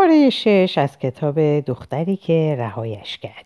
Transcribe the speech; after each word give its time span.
پاره 0.00 0.30
شش 0.30 0.74
از 0.78 0.98
کتاب 0.98 1.60
دختری 1.60 2.16
که 2.16 2.56
رهایش 2.58 3.18
کرد. 3.18 3.44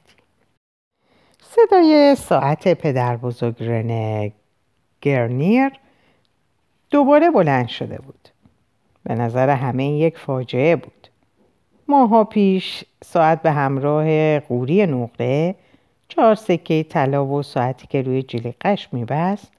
صدای 1.40 2.14
ساعت 2.14 2.74
پدر 2.74 3.16
بزرگ 3.16 3.56
رنه 3.60 4.32
گرنیر 5.00 5.72
دوباره 6.90 7.30
بلند 7.30 7.68
شده 7.68 7.98
بود. 7.98 8.28
به 9.04 9.14
نظر 9.14 9.50
همه 9.50 9.86
یک 9.86 10.18
فاجعه 10.18 10.76
بود. 10.76 11.08
ماها 11.88 12.24
پیش 12.24 12.84
ساعت 13.04 13.42
به 13.42 13.50
همراه 13.50 14.40
قوری 14.40 14.86
نقره 14.86 15.54
چهار 16.08 16.34
سکه 16.34 16.82
طلا 16.82 17.26
و 17.26 17.42
ساعتی 17.42 17.86
که 17.86 18.02
روی 18.02 18.22
جلیقش 18.22 18.88
میبست 18.92 19.52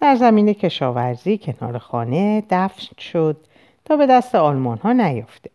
در 0.00 0.16
زمین 0.16 0.52
کشاورزی 0.52 1.38
کنار 1.38 1.78
خانه 1.78 2.42
دفن 2.50 2.96
شد 2.98 3.36
تا 3.84 3.96
به 3.96 4.06
دست 4.06 4.34
آلمان 4.34 4.78
ها 4.78 4.92
نیفته 4.92 5.50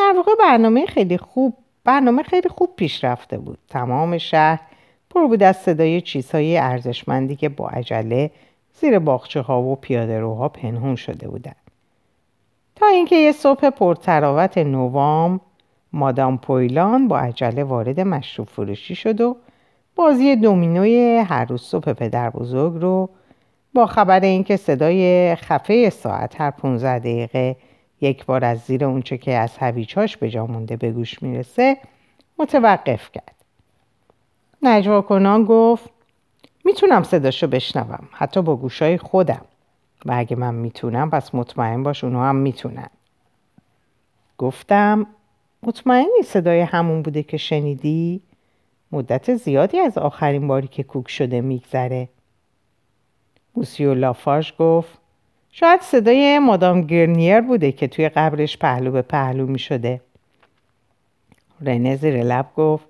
در 0.00 0.12
واقع 0.16 0.32
برنامه 0.38 0.86
خیلی 0.86 1.18
خوب 1.18 1.56
برنامه 1.84 2.22
خیلی 2.22 2.48
خوب 2.48 2.76
پیش 2.76 3.04
رفته 3.04 3.38
بود. 3.38 3.58
تمام 3.68 4.18
شهر 4.18 4.60
پر 5.10 5.26
بود 5.26 5.42
از 5.42 5.56
صدای 5.56 6.00
چیزهای 6.00 6.58
ارزشمندی 6.58 7.36
که 7.36 7.48
با 7.48 7.68
عجله 7.68 8.30
زیر 8.80 8.98
باخچه 8.98 9.40
ها 9.40 9.62
و 9.62 9.76
پیاده 9.76 10.20
روها 10.20 10.48
پنهون 10.48 10.96
شده 10.96 11.28
بودند. 11.28 11.56
تا 12.76 12.86
اینکه 12.86 13.16
یه 13.16 13.32
صبح 13.32 13.70
پرتراوت 13.70 14.58
نوام 14.58 15.40
مادام 15.92 16.38
پویلان 16.38 17.08
با 17.08 17.18
عجله 17.18 17.64
وارد 17.64 18.00
مشروب 18.00 18.48
فروشی 18.48 18.94
شد 18.94 19.20
و 19.20 19.36
بازی 19.96 20.36
دومینوی 20.36 21.16
هر 21.16 21.44
روز 21.44 21.62
صبح 21.62 21.92
پدر 21.92 22.30
بزرگ 22.30 22.82
رو 22.82 23.10
با 23.74 23.86
خبر 23.86 24.20
اینکه 24.20 24.56
صدای 24.56 25.34
خفه 25.34 25.90
ساعت 25.90 26.40
هر 26.40 26.50
15 26.50 26.98
دقیقه 26.98 27.56
یک 28.00 28.24
بار 28.24 28.44
از 28.44 28.60
زیر 28.60 28.84
اونچه 28.84 29.18
که 29.18 29.34
از 29.34 29.56
هویچاش 29.56 30.16
به 30.16 30.30
جا 30.30 30.46
مونده 30.46 30.76
به 30.76 30.92
گوش 30.92 31.22
می‌رسه 31.22 31.76
متوقف 32.38 33.12
کرد. 33.12 33.34
نجوا 34.62 35.02
کنان 35.02 35.44
گفت 35.44 35.90
می‌تونم 36.64 37.02
صداشو 37.02 37.46
بشنوم 37.46 38.08
حتی 38.12 38.42
با 38.42 38.56
گوشای 38.56 38.98
خودم. 38.98 39.44
و 40.06 40.12
اگه 40.16 40.36
من 40.36 40.54
می‌تونم 40.54 41.10
پس 41.10 41.34
مطمئن 41.34 41.82
باش 41.82 42.04
اونها 42.04 42.28
هم 42.28 42.36
می‌تونن. 42.36 42.90
گفتم 44.38 45.06
مطمئنی 45.62 46.22
صدای 46.24 46.60
همون 46.60 47.02
بوده 47.02 47.22
که 47.22 47.36
شنیدی؟ 47.36 48.20
مدت 48.92 49.34
زیادی 49.34 49.78
از 49.78 49.98
آخرین 49.98 50.48
باری 50.48 50.68
که 50.68 50.82
کوک 50.82 51.10
شده 51.10 51.40
میگذره. 51.40 52.08
موسیو 53.56 53.94
لافاش 53.94 54.54
گفت 54.58 54.99
شاید 55.52 55.80
صدای 55.80 56.38
مادام 56.38 56.80
گرنیر 56.80 57.40
بوده 57.40 57.72
که 57.72 57.88
توی 57.88 58.08
قبرش 58.08 58.58
پهلو 58.58 58.90
به 58.90 59.02
پهلو 59.02 59.46
می 59.46 59.58
شده. 59.58 60.00
رنه 61.60 61.96
زیر 61.96 62.22
لب 62.22 62.54
گفت 62.56 62.86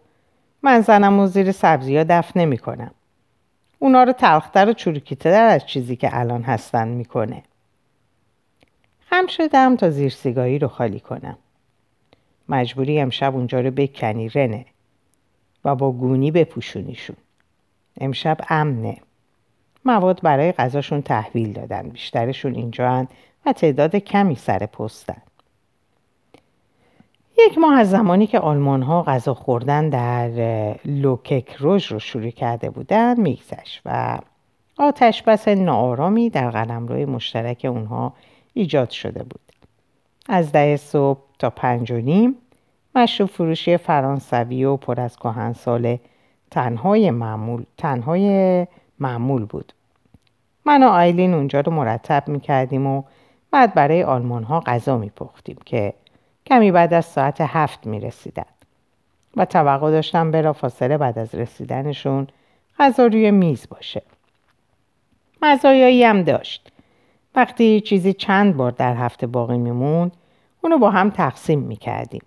من 0.63 0.81
زنم 0.81 1.19
و 1.19 1.27
زیر 1.27 1.53
سبزی 1.53 1.97
ها 1.97 2.05
دفن 2.09 2.41
نمی 2.41 2.59
کنم. 2.59 2.91
اونا 3.79 4.03
رو 4.03 4.13
تلختر 4.13 4.69
و 4.69 4.73
چروکیته 4.73 5.29
از 5.29 5.67
چیزی 5.67 5.97
که 5.97 6.11
الان 6.13 6.43
هستن 6.43 6.89
می‌کنه. 6.89 7.43
خم 9.01 9.27
شدم 9.27 9.77
تا 9.77 9.91
زیر 9.91 10.11
سیگایی 10.11 10.59
رو 10.59 10.69
خالی 10.69 11.01
کنم. 11.01 11.39
مجبوری 12.49 13.01
امشب 13.01 13.35
اونجا 13.35 13.61
رو 13.61 13.71
بکنی 13.71 14.29
رنه 14.29 14.67
و 15.65 15.75
با 15.75 15.93
گونی 15.93 16.31
بپوشونیشون. 16.31 17.17
امشب 18.01 18.39
امنه. 18.49 18.97
مواد 19.85 20.21
برای 20.23 20.53
غذاشون 20.53 21.03
تحویل 21.03 21.53
دادن. 21.53 21.89
بیشترشون 21.89 22.55
اینجا 22.55 23.07
و 23.47 23.53
تعداد 23.53 23.97
کمی 23.97 24.35
سر 24.35 24.67
پستن. 24.67 25.23
یک 27.39 27.59
ماه 27.59 27.79
از 27.79 27.91
زمانی 27.91 28.27
که 28.27 28.39
آلمان 28.39 28.83
ها 28.83 29.03
غذا 29.03 29.35
خوردن 29.35 29.89
در 29.89 30.31
لوکک 30.85 31.55
روژ 31.59 31.93
رو 31.93 31.99
شروع 31.99 32.31
کرده 32.31 32.71
بودن 32.71 33.21
میگذشت 33.21 33.83
و 33.85 34.19
آتش 34.79 35.23
بس 35.23 35.49
ناآرامی 35.49 36.31
در 36.31 36.51
قلمروی 36.51 37.05
مشترک 37.05 37.67
اونها 37.71 38.13
ایجاد 38.55 38.91
شده 38.91 39.23
بود. 39.23 39.41
از 40.29 40.53
ده 40.53 40.77
صبح 40.77 41.21
تا 41.39 41.51
پنج 41.51 41.91
و 41.91 41.97
نیم 41.97 42.35
مشروب 42.95 43.31
فروشی 43.31 43.77
فرانسوی 43.77 44.65
و 44.65 44.77
پر 44.77 45.01
از 45.01 45.17
سال 45.57 45.99
تنهای 46.51 47.11
معمول 47.11 47.65
تنهای 47.79 48.67
معمول 49.01 49.45
بود. 49.45 49.73
من 50.65 50.83
و 50.83 50.87
آیلین 50.87 51.35
اونجا 51.35 51.61
رو 51.61 51.73
مرتب 51.73 52.29
می‌کردیم 52.29 52.87
و 52.87 53.03
بعد 53.51 53.75
برای 53.75 54.03
آلمان 54.03 54.45
ها 54.45 54.61
غذا 54.61 54.99
میپختیم 54.99 55.57
که 55.65 55.95
کمی 56.47 56.73
بعد 56.73 56.95
از 56.95 57.05
ساعت 57.05 57.41
هفت 57.41 57.87
می 57.87 58.01
رسیدن. 58.01 58.45
و 59.37 59.45
توقع 59.45 59.91
داشتم 59.91 60.31
برا 60.31 60.53
فاصله 60.53 60.99
بعد 60.99 61.19
از 61.19 61.35
رسیدنشون 61.35 62.27
غذا 62.79 63.07
روی 63.07 63.31
میز 63.31 63.67
باشه. 63.71 64.03
مزایایی 65.43 66.05
هم 66.05 66.23
داشت. 66.23 66.73
وقتی 67.35 67.81
چیزی 67.81 68.13
چند 68.13 68.57
بار 68.57 68.71
در 68.71 68.95
هفته 68.95 69.27
باقی 69.27 69.59
میموند 69.59 70.13
اونو 70.63 70.79
با 70.79 70.91
هم 70.91 71.11
تقسیم 71.11 71.59
می‌کردیم. 71.59 72.23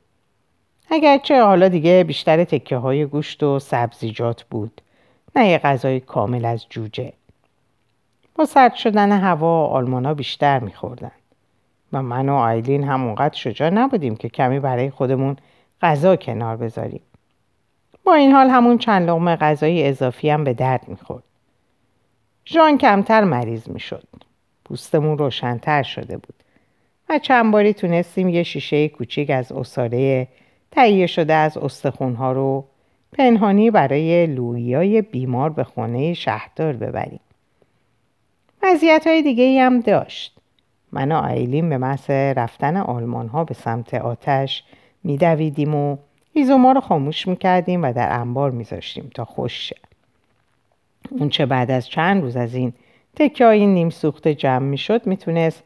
اگرچه 0.90 1.44
حالا 1.44 1.68
دیگه 1.68 2.04
بیشتر 2.04 2.44
تکه 2.44 2.78
های 2.78 3.06
گوشت 3.06 3.44
و 3.44 3.60
سبزیجات 3.60 4.44
بود 4.44 4.82
نه 5.36 5.48
یه 5.48 5.58
غذای 5.58 6.00
کامل 6.00 6.46
از 6.46 6.66
جوجه. 6.70 7.14
با 8.36 8.46
سرد 8.46 8.74
شدن 8.74 9.12
هوا 9.12 9.68
آلمانا 9.68 10.14
بیشتر 10.14 10.60
میخوردن. 10.60 11.12
و 11.94 12.02
من 12.02 12.30
و 12.30 12.34
آیلین 12.34 12.84
همونقدر 12.84 13.36
شجاع 13.36 13.70
نبودیم 13.70 14.16
که 14.16 14.30
کمی 14.30 14.60
برای 14.60 14.90
خودمون 14.90 15.36
غذا 15.82 16.16
کنار 16.16 16.58
بذاریم. 16.58 17.02
با 18.04 18.14
این 18.14 18.32
حال 18.32 18.50
همون 18.50 18.78
چند 18.78 19.10
لغمه 19.10 19.36
غذای 19.36 19.88
اضافی 19.88 20.30
هم 20.30 20.44
به 20.44 20.54
درد 20.54 20.88
می‌خورد. 20.88 21.24
ژان 22.46 22.78
کمتر 22.78 23.24
مریض 23.24 23.70
می‌شد. 23.70 24.08
پوستمون 24.66 25.18
روشنتر 25.18 25.84
شده 25.84 26.18
بود. 26.18 26.36
و 27.10 27.20
چند 27.20 27.52
باری 27.52 27.74
تونستیم 27.74 28.30
یه 28.30 28.44
شیشه 28.44 28.90
کوچیک 28.90 29.30
از 29.30 29.52
اصاره 29.52 30.28
تهیه 30.72 31.08
شده 31.08 31.34
از 31.34 31.58
استخونها 31.58 32.32
رو 32.32 32.66
پنهانی 33.13 33.72
برای 33.72 34.28
لویای 34.28 35.01
بیمار 35.01 35.50
به 35.50 35.63
خونه 35.63 36.13
شهردار 36.13 36.74
ببریم. 36.74 37.19
وضعیت 38.63 39.07
های 39.07 39.22
دیگه 39.22 39.62
هم 39.62 39.79
داشت. 39.79 40.38
من 40.91 41.12
و 41.12 41.16
آیلین 41.16 41.69
به 41.69 41.78
محض 41.78 42.09
رفتن 42.09 42.78
آلمان 42.78 43.28
ها 43.28 43.44
به 43.44 43.53
سمت 43.53 43.94
آتش 43.94 44.63
میدویدیم 45.03 45.75
و 45.75 45.97
هیزوما 46.34 46.72
رو 46.72 46.81
خاموش 46.81 47.28
می‌کردیم 47.28 47.84
و 47.84 47.94
در 47.94 48.19
انبار 48.19 48.51
میذاشتیم 48.51 49.12
تا 49.16 49.25
خوش. 49.25 49.74
اون 51.12 51.30
چه 51.30 51.45
بعد 51.45 51.72
از 51.72 51.90
چند 51.90 52.22
روز 52.22 52.35
از 52.35 52.56
این 52.56 52.74
تکه 53.16 53.45
های 53.45 53.68
نیم 53.68 53.90
سوخته 53.90 54.35
جمع 54.35 54.66
می‌شد 54.66 55.07
می‌تونست 55.07 55.63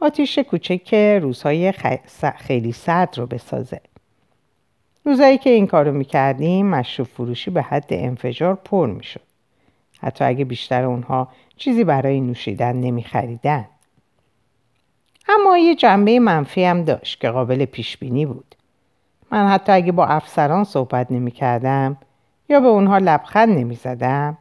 آتیش 0.00 0.38
کوچک 0.38 0.94
روزهای 1.22 1.72
خیلی 2.36 2.72
سرد 2.72 3.18
رو 3.18 3.26
بسازه. 3.26 3.80
روزایی 5.04 5.38
که 5.38 5.50
این 5.50 5.66
کارو 5.66 5.92
می‌کردیم 5.92 6.66
مشروب 6.66 7.08
فروشی 7.08 7.50
به 7.50 7.62
حد 7.62 7.86
انفجار 7.90 8.54
پر 8.54 8.86
می‌شد. 8.86 9.20
حتی 10.00 10.24
اگه 10.24 10.44
بیشتر 10.44 10.84
اونها 10.84 11.28
چیزی 11.56 11.84
برای 11.84 12.20
نوشیدن 12.20 12.76
نمیخریدن. 12.76 13.64
اما 15.28 15.58
یه 15.58 15.74
جنبه 15.74 16.18
منفی 16.20 16.64
هم 16.64 16.84
داشت 16.84 17.20
که 17.20 17.30
قابل 17.30 17.64
پیش 17.64 17.96
بینی 17.96 18.26
بود. 18.26 18.54
من 19.30 19.48
حتی 19.48 19.72
اگه 19.72 19.92
با 19.92 20.06
افسران 20.06 20.64
صحبت 20.64 21.10
نمی 21.10 21.30
کردم 21.30 21.96
یا 22.48 22.60
به 22.60 22.66
اونها 22.66 22.98
لبخند 22.98 23.58
نمی 23.58 23.74
زدم 23.74 24.38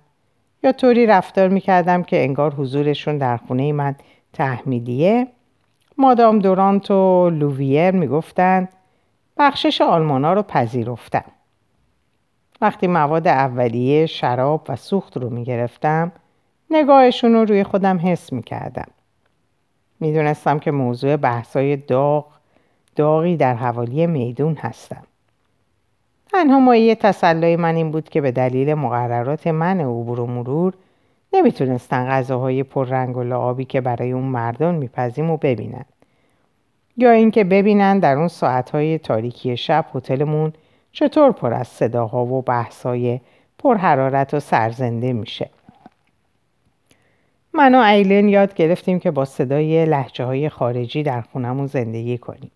یا 0.64 0.72
طوری 0.72 1.06
رفتار 1.06 1.48
می 1.48 1.62
کردم 1.62 2.04
که 2.04 2.24
انگار 2.24 2.54
حضورشون 2.54 3.18
در 3.18 3.38
خونه 3.38 3.72
من 3.72 3.96
تحمیلیه 4.34 5.28
مادام 5.98 6.40
دورانت 6.40 6.92
و 6.92 7.30
لوویر 7.30 7.92
می 7.92 8.08
گفتن 8.08 8.70
بخشش 9.40 9.82
آلمانا 9.82 10.34
رو 10.34 10.42
پذیرفتم. 10.42 11.26
وقتی 12.62 12.88
مواد 12.88 13.28
اولیه 13.28 14.06
شراب 14.06 14.66
و 14.70 14.76
سوخت 14.76 15.18
رو 15.18 15.30
می 15.30 15.44
گرفتم 15.44 16.12
نگاهشون 16.70 17.34
رو 17.34 17.46
روی 17.46 17.64
خودم 17.64 18.00
حس 18.04 18.34
می 18.34 18.44
کردم. 18.44 18.88
می‌دونستم 20.00 20.60
که 20.60 20.72
موضوع 20.72 21.16
بحثای 21.16 21.76
داغ 21.76 22.26
داغی 22.96 23.38
در 23.38 23.54
حوالی 23.54 24.08
میدون 24.08 24.56
هستم. 24.56 25.04
تنها 26.32 26.60
مایه 26.60 26.96
تسلای 26.96 27.56
من 27.56 27.76
این 27.76 27.92
بود 27.92 28.10
که 28.10 28.22
به 28.22 28.32
دلیل 28.32 28.74
مقررات 28.74 29.48
من 29.48 29.82
عبور 29.82 30.20
و 30.20 30.28
مرور 30.28 30.74
نمی‌تونستن 31.34 32.10
غذاهای 32.10 32.64
پررنگ 32.64 33.18
و 33.18 33.24
لعابی 33.24 33.66
که 33.66 33.82
برای 33.82 34.12
اون 34.12 34.24
مردان 34.24 34.76
میپزیم 34.76 35.30
و 35.30 35.38
ببینن. 35.38 35.86
یا 36.98 37.12
اینکه 37.12 37.44
ببینن 37.44 38.00
در 38.00 38.16
اون 38.16 38.28
ساعتهای 38.28 38.98
تاریکی 38.98 39.58
شب 39.58 39.86
هتلمون 39.96 40.54
چطور 40.92 41.32
پر 41.32 41.54
از 41.54 41.68
صداها 41.68 42.26
و 42.26 42.42
بحثای 42.42 43.20
پرحرارت 43.60 44.34
و 44.34 44.40
سرزنده 44.40 45.14
میشه. 45.14 45.50
من 47.54 47.76
و 47.76 47.78
ایلن 47.78 48.30
یاد 48.30 48.54
گرفتیم 48.54 49.00
که 49.00 49.12
با 49.12 49.26
صدای 49.26 49.86
لحجه 49.86 50.26
های 50.26 50.50
خارجی 50.50 51.04
در 51.04 51.22
خونمون 51.22 51.68
زندگی 51.68 52.18
کنیم. 52.18 52.52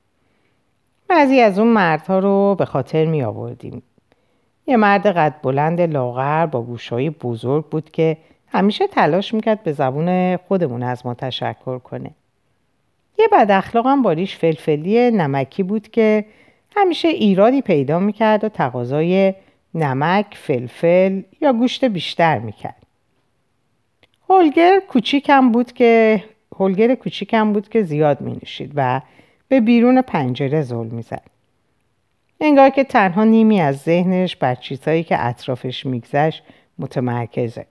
بعضی 1.07 1.39
از 1.39 1.59
اون 1.59 1.67
مردها 1.67 2.19
رو 2.19 2.55
به 2.59 2.65
خاطر 2.65 3.05
می 3.05 3.23
آوردیم. 3.23 3.83
یه 4.67 4.77
مرد 4.77 5.07
قد 5.07 5.35
بلند 5.43 5.81
لاغر 5.81 6.45
با 6.45 6.61
گوشهای 6.61 7.09
بزرگ 7.09 7.65
بود 7.65 7.91
که 7.91 8.17
همیشه 8.47 8.87
تلاش 8.87 9.33
می‌کرد 9.33 9.63
به 9.63 9.71
زبون 9.71 10.37
خودمون 10.37 10.83
از 10.83 11.05
ما 11.05 11.13
تشکر 11.13 11.79
کنه. 11.79 12.11
یه 13.21 13.27
بد 13.31 13.51
اخلاق 13.51 13.87
هم 13.87 14.01
باریش 14.01 14.35
فلفلی 14.35 15.11
نمکی 15.11 15.63
بود 15.63 15.87
که 15.87 16.25
همیشه 16.75 17.07
ایرادی 17.07 17.61
پیدا 17.61 17.99
می‌کرد 17.99 18.43
و 18.43 18.49
تقاضای 18.49 19.33
نمک، 19.73 20.25
فلفل 20.35 21.21
یا 21.41 21.53
گوشت 21.53 21.85
بیشتر 21.85 22.39
می‌کرد. 22.39 22.83
هولگر 24.29 24.79
کوچیکم 24.79 25.51
بود 25.51 25.73
که 25.73 26.23
هولگر 26.59 26.95
کوچیکم 26.95 27.53
بود 27.53 27.69
که 27.69 27.83
زیاد 27.83 28.21
می 28.21 28.39
نشید 28.43 28.71
و 28.75 29.01
به 29.47 29.59
بیرون 29.59 30.01
پنجره 30.01 30.61
زل 30.61 30.87
می‌زد. 30.87 31.23
انگار 32.39 32.69
که 32.69 32.83
تنها 32.83 33.23
نیمی 33.23 33.61
از 33.61 33.77
ذهنش 33.77 34.35
بر 34.35 34.55
چیزهایی 34.55 35.03
که 35.03 35.25
اطرافش 35.25 35.85
میگذشت 35.85 36.43
متمرکزه. 36.79 37.65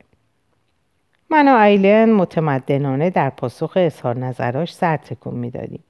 من 1.31 1.49
و 1.49 1.57
ایلن 1.57 2.13
متمدنانه 2.13 3.11
در 3.11 3.31
پاسخ 3.31 3.73
اظهار 3.77 4.19
نظراش 4.19 4.75
سر 4.75 4.97
تکون 4.97 5.35
می‌دادیم 5.35 5.85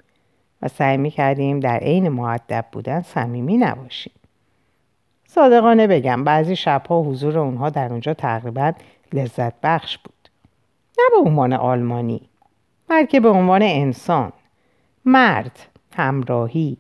و 0.63 0.69
سعی 0.69 0.97
می‌کردیم 0.97 1.61
در 1.61 1.79
عین 1.79 2.09
معدب 2.09 2.65
بودن 2.73 3.01
صمیمی 3.01 3.57
نباشیم. 3.57 4.13
صادقانه 5.29 5.87
بگم 5.87 6.25
بعضی 6.25 6.57
شبها 6.57 7.03
حضور 7.03 7.39
اونها 7.39 7.71
در 7.71 7.91
اونجا 7.91 8.15
تقریبا 8.15 8.73
لذت 9.13 9.55
بخش 9.63 9.99
بود. 9.99 10.29
نه 10.99 11.05
به 11.23 11.29
عنوان 11.29 11.53
آلمانی 11.53 12.29
بلکه 12.89 13.21
به 13.21 13.29
عنوان 13.29 13.63
انسان 13.63 14.33
مرد 15.05 15.59
همراهی 15.97 16.77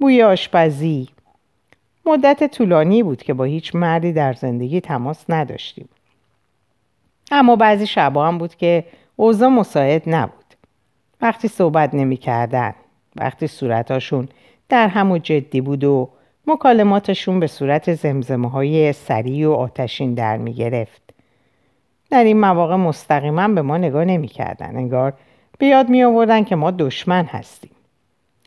بوی 0.00 0.22
آشپزی 0.22 1.08
مدت 2.06 2.56
طولانی 2.56 3.02
بود 3.02 3.22
که 3.22 3.34
با 3.34 3.44
هیچ 3.44 3.74
مردی 3.74 4.12
در 4.12 4.32
زندگی 4.32 4.80
تماس 4.80 5.24
نداشتیم 5.28 5.88
اما 7.30 7.56
بعضی 7.56 7.86
شبا 7.86 8.26
هم 8.28 8.38
بود 8.38 8.54
که 8.54 8.84
اوضاع 9.16 9.48
مساعد 9.48 10.02
نبود 10.06 10.44
وقتی 11.20 11.48
صحبت 11.48 11.94
نمی 11.94 12.16
کردن. 12.16 12.74
وقتی 13.16 13.46
صورتاشون 13.46 14.28
در 14.68 14.88
هم 14.88 15.10
و 15.10 15.18
جدی 15.18 15.60
بود 15.60 15.84
و 15.84 16.10
مکالماتشون 16.46 17.40
به 17.40 17.46
صورت 17.46 17.94
زمزمه 17.94 18.50
های 18.50 18.92
سریع 18.92 19.48
و 19.48 19.52
آتشین 19.52 20.14
در 20.14 20.36
می 20.36 20.54
گرفت. 20.54 21.02
در 22.10 22.24
این 22.24 22.40
مواقع 22.40 22.76
مستقیما 22.76 23.48
به 23.48 23.62
ما 23.62 23.76
نگاه 23.78 24.04
نمی 24.04 24.28
کردن. 24.28 24.76
انگار 24.76 25.12
بیاد 25.58 25.88
می 25.88 26.04
آوردن 26.04 26.44
که 26.44 26.56
ما 26.56 26.70
دشمن 26.70 27.24
هستیم. 27.24 27.70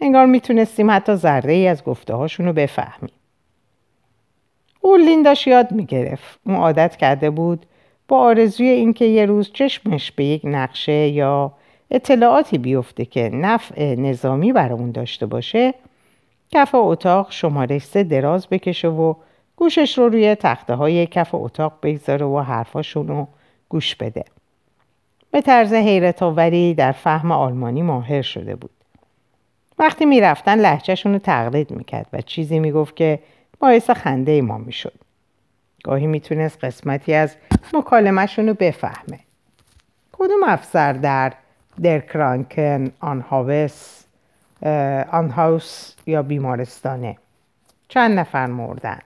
انگار 0.02 0.26
می‌تونستیم 0.26 0.92
حتی 0.92 1.16
ذره 1.16 1.54
ای 1.54 1.68
از 1.68 1.84
گفته 1.84 2.14
هاشون 2.14 2.46
رو 2.46 2.54
بفهمیم. 2.54 3.12
اولین 4.82 5.24
داشت 5.24 5.48
یاد 5.48 5.72
می‌گرفت. 5.72 6.40
اون 6.46 6.56
عادت 6.56 6.96
کرده 6.96 7.30
بود 7.30 7.66
با 8.08 8.20
آرزوی 8.20 8.68
اینکه 8.70 9.06
یه 9.06 9.26
روز 9.26 9.52
چشمش 9.54 10.12
به 10.12 10.26
یک 10.26 10.42
نقشه 10.44 11.08
یا 11.08 11.52
اطلاعاتی 11.92 12.58
بیفته 12.58 13.06
که 13.06 13.30
نفع 13.34 13.96
نظامی 13.96 14.54
برامون 14.54 14.92
داشته 14.92 15.26
باشه 15.26 15.74
کف 16.52 16.76
اتاق 16.76 17.32
شماره 17.32 17.80
سه 17.80 18.04
دراز 18.04 18.48
بکشه 18.48 18.88
و 18.88 19.14
گوشش 19.56 19.98
رو 19.98 20.10
روی 20.10 20.36
تخته 20.36 20.74
های 20.74 21.08
کف 21.08 21.30
اتاق 21.36 21.74
بگذاره 21.84 22.26
و 22.26 22.40
حرفاشون 22.40 23.08
رو 23.08 23.28
گوش 23.70 23.96
بده. 23.96 24.26
به 25.32 25.42
طرز 25.42 25.74
حیرت 25.74 26.24
آوری 26.24 26.74
در 26.74 26.92
فهم 26.92 27.32
آلمانی 27.32 27.82
ماهر 27.82 28.22
شده 28.22 28.56
بود. 28.56 28.72
وقتی 29.80 30.06
می‌رفتن 30.06 30.60
لحجهشون 30.60 31.14
رو 31.14 31.20
تقلید 31.20 31.72
می‌کرد 31.72 32.08
و 32.14 32.22
چیزی 32.22 32.60
می‌گفت 32.60 32.96
که 32.96 33.20
باعث 33.60 33.90
خنده 33.90 34.42
ما 34.42 34.58
می‌شد. 34.58 34.94
گاهی 35.88 36.08
می‌تونست 36.08 36.64
قسمتی 36.64 37.14
از 37.14 37.36
مکالمهشون 37.74 38.48
رو 38.48 38.54
بفهمه. 38.54 39.20
کدوم 40.12 40.44
افسر 40.48 40.94
در 40.94 41.34
درکرانکن 41.84 42.92
آنهاوس 43.00 44.04
آنهاوس 45.12 45.94
یا 46.06 46.22
بیمارستانه؟ 46.24 47.18
چند 47.88 48.20
نفر 48.20 48.46
مردن؟ 48.46 49.00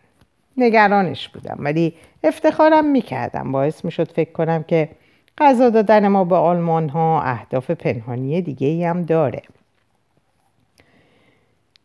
نگرانش 0.58 1.30
بودم 1.30 1.58
ولی 1.60 1.94
افتخارم 2.24 2.86
می‌کردم. 2.86 3.52
باعث 3.52 3.86
می‌شد 3.86 4.12
فکر 4.12 4.32
کنم 4.32 4.64
که 4.64 4.90
غذا 5.38 5.70
دادن 5.70 6.08
ما 6.08 6.24
به 6.24 6.36
آلمان 6.36 6.90
ها 6.90 7.22
اهداف 7.22 7.72
پنهانی 7.72 8.42
دیگه 8.42 8.68
ای 8.68 8.86
هم 8.86 9.02
داره. 9.02 9.42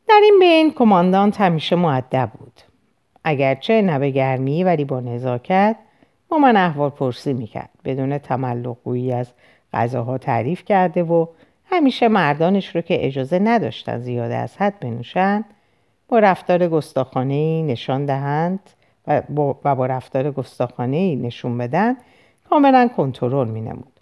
در 0.08 0.20
این 0.22 0.36
بین 0.40 0.74
کماندانت 0.74 1.40
همیشه 1.40 1.76
معدب 1.76 2.30
بود. 2.38 2.60
اگرچه 3.28 3.82
نه 3.82 4.10
گرمی 4.10 4.64
ولی 4.64 4.84
با 4.84 5.00
نزاکت 5.00 5.76
با 6.28 6.38
من 6.38 6.56
احوال 6.56 6.90
پرسی 6.90 7.32
می‌کرد 7.32 7.70
بدون 7.84 8.18
تملق 8.18 8.76
از 9.14 9.32
غذاها 9.72 10.18
تعریف 10.18 10.64
کرده 10.64 11.02
و 11.02 11.26
همیشه 11.64 12.08
مردانش 12.08 12.76
رو 12.76 12.80
که 12.80 13.06
اجازه 13.06 13.38
نداشتن 13.38 13.98
زیاده 13.98 14.34
از 14.34 14.56
حد 14.56 14.80
بنوشن 14.80 15.44
با 16.08 16.18
رفتار 16.18 16.68
گستاخانه 16.68 17.62
نشان 17.62 18.06
دهند 18.06 18.60
و 19.06 19.22
با, 19.28 19.58
و 19.64 19.74
با 19.74 19.86
رفتار 19.86 20.30
گستاخانه 20.30 21.16
نشون 21.16 21.58
بدن 21.58 21.96
کاملا 22.50 22.88
کنترل 22.96 23.48
می 23.48 23.60
نمود. 23.60 24.00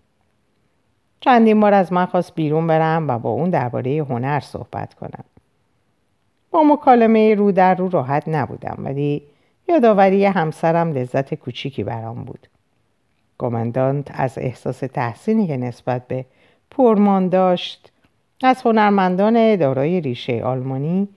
چندین 1.20 1.60
بار 1.60 1.74
از 1.74 1.92
من 1.92 2.06
خواست 2.06 2.34
بیرون 2.34 2.66
برم 2.66 3.08
و 3.08 3.18
با 3.18 3.30
اون 3.30 3.50
درباره 3.50 4.04
هنر 4.08 4.40
صحبت 4.40 4.94
کنم. 4.94 5.24
با 6.54 6.62
مکالمه 6.62 7.34
رو 7.34 7.52
در 7.52 7.74
رو 7.74 7.88
راحت 7.88 8.28
نبودم 8.28 8.76
ولی 8.78 9.22
یادآوری 9.68 10.24
همسرم 10.24 10.92
لذت 10.92 11.34
کوچیکی 11.34 11.84
برام 11.84 12.24
بود. 12.24 12.46
کماندانت 13.38 14.08
از 14.14 14.38
احساس 14.38 14.78
تحسینی 14.78 15.46
که 15.46 15.56
نسبت 15.56 16.08
به 16.08 16.24
پرمان 16.70 17.28
داشت 17.28 17.92
از 18.42 18.62
هنرمندان 18.62 19.56
دارای 19.56 20.00
ریشه 20.00 20.42
آلمانی 20.44 21.08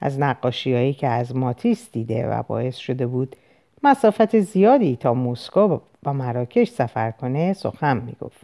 از 0.00 0.20
نقاشیهایی 0.20 0.92
که 0.92 1.08
از 1.08 1.36
ماتیس 1.36 1.88
دیده 1.92 2.28
و 2.28 2.42
باعث 2.42 2.76
شده 2.76 3.06
بود 3.06 3.36
مسافت 3.82 4.38
زیادی 4.40 4.96
تا 4.96 5.14
مسکو 5.14 5.78
و 6.02 6.12
مراکش 6.12 6.68
سفر 6.68 7.10
کنه 7.10 7.52
سخن 7.52 7.96
می‌گفت 7.96 8.40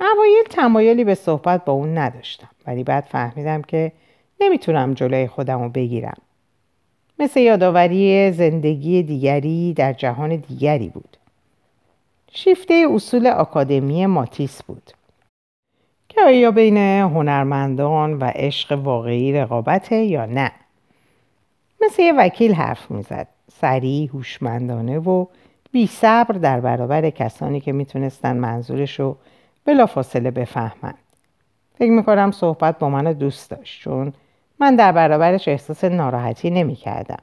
اوایل 0.00 0.44
تمایلی 0.50 1.04
به 1.04 1.14
صحبت 1.14 1.64
با 1.64 1.72
اون 1.72 1.98
نداشتم 1.98 2.50
ولی 2.66 2.84
بعد 2.84 3.04
فهمیدم 3.04 3.62
که 3.62 3.92
نمی‌تونم 4.40 4.94
جلوی 4.94 5.26
خودم 5.26 5.62
رو 5.62 5.68
بگیرم. 5.68 6.18
مثل 7.18 7.40
یادآوری 7.40 8.32
زندگی 8.32 9.02
دیگری 9.02 9.74
در 9.74 9.92
جهان 9.92 10.36
دیگری 10.36 10.88
بود. 10.88 11.16
شیفته 12.32 12.86
اصول 12.94 13.26
آکادمی 13.26 14.06
ماتیس 14.06 14.62
بود. 14.62 14.90
که 16.08 16.20
آیا 16.22 16.50
بین 16.50 16.76
هنرمندان 16.76 18.12
و 18.12 18.24
عشق 18.24 18.72
واقعی 18.72 19.32
رقابته 19.32 19.96
یا 19.96 20.26
نه. 20.26 20.52
مثل 21.80 22.02
یه 22.02 22.12
وکیل 22.12 22.52
حرف 22.54 22.90
می‌زد. 22.90 23.28
سریع 23.52 24.08
هوشمندانه 24.08 24.98
و 24.98 25.26
بی 25.72 25.86
صبر 25.86 26.34
در 26.34 26.60
برابر 26.60 27.10
کسانی 27.10 27.60
که 27.60 27.72
می‌تونستن 27.72 28.36
منظورش 28.36 29.00
رو 29.00 29.16
بلافاصله 29.64 30.30
بفهمند 30.30 30.98
فکر 31.78 31.90
می‌کنم 31.90 32.30
صحبت 32.30 32.78
با 32.78 32.88
من 32.88 33.12
دوست 33.12 33.50
داشت 33.50 33.82
چون 33.82 34.12
من 34.60 34.76
در 34.76 34.92
برابرش 34.92 35.48
احساس 35.48 35.84
ناراحتی 35.84 36.50
نمی‌کردم. 36.50 37.22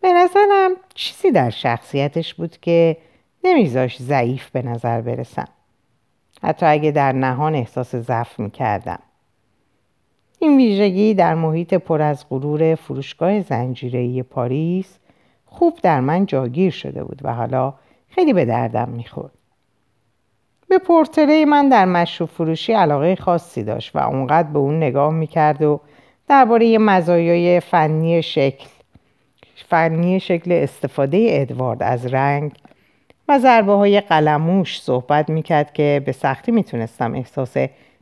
به 0.00 0.12
نظرم 0.12 0.70
چیزی 0.94 1.30
در 1.30 1.50
شخصیتش 1.50 2.34
بود 2.34 2.56
که 2.60 2.96
نمیذاش 3.44 4.02
ضعیف 4.02 4.50
به 4.50 4.62
نظر 4.62 5.00
برسم. 5.00 5.48
حتی 6.42 6.66
اگه 6.66 6.90
در 6.90 7.12
نهان 7.12 7.54
احساس 7.54 7.96
ضعف 7.96 8.38
می‌کردم. 8.38 8.98
این 10.38 10.56
ویژگی 10.56 11.14
در 11.14 11.34
محیط 11.34 11.74
پر 11.74 12.02
از 12.02 12.28
غرور 12.28 12.74
فروشگاه 12.74 13.40
زنجیره‌ای 13.40 14.22
پاریس 14.22 14.98
خوب 15.46 15.78
در 15.82 16.00
من 16.00 16.26
جاگیر 16.26 16.70
شده 16.70 17.04
بود 17.04 17.20
و 17.22 17.34
حالا 17.34 17.74
خیلی 18.08 18.32
به 18.32 18.44
دردم 18.44 18.88
می‌خورد. 18.88 19.32
به 20.68 20.78
پورتره 20.78 21.44
من 21.44 21.68
در 21.68 21.84
مشروب 21.84 22.30
فروشی 22.30 22.72
علاقه 22.72 23.16
خاصی 23.16 23.62
داشت 23.62 23.96
و 23.96 23.98
اونقدر 23.98 24.48
به 24.48 24.58
اون 24.58 24.76
نگاه 24.76 25.12
می‌کرد 25.12 25.62
و 25.62 25.80
درباره 26.30 26.78
مزایای 26.78 27.60
فنی 27.60 28.22
شکل 28.22 28.66
فنی 29.68 30.20
شکل 30.20 30.52
استفاده 30.52 31.26
ادوارد 31.30 31.82
از 31.82 32.06
رنگ 32.06 32.52
و 33.28 33.38
ضربه 33.38 33.72
های 33.72 34.00
قلموش 34.00 34.82
صحبت 34.82 35.30
می‌کرد 35.30 35.72
که 35.72 36.02
به 36.06 36.12
سختی 36.12 36.52
می‌تونستم 36.52 37.14
احساس 37.14 37.56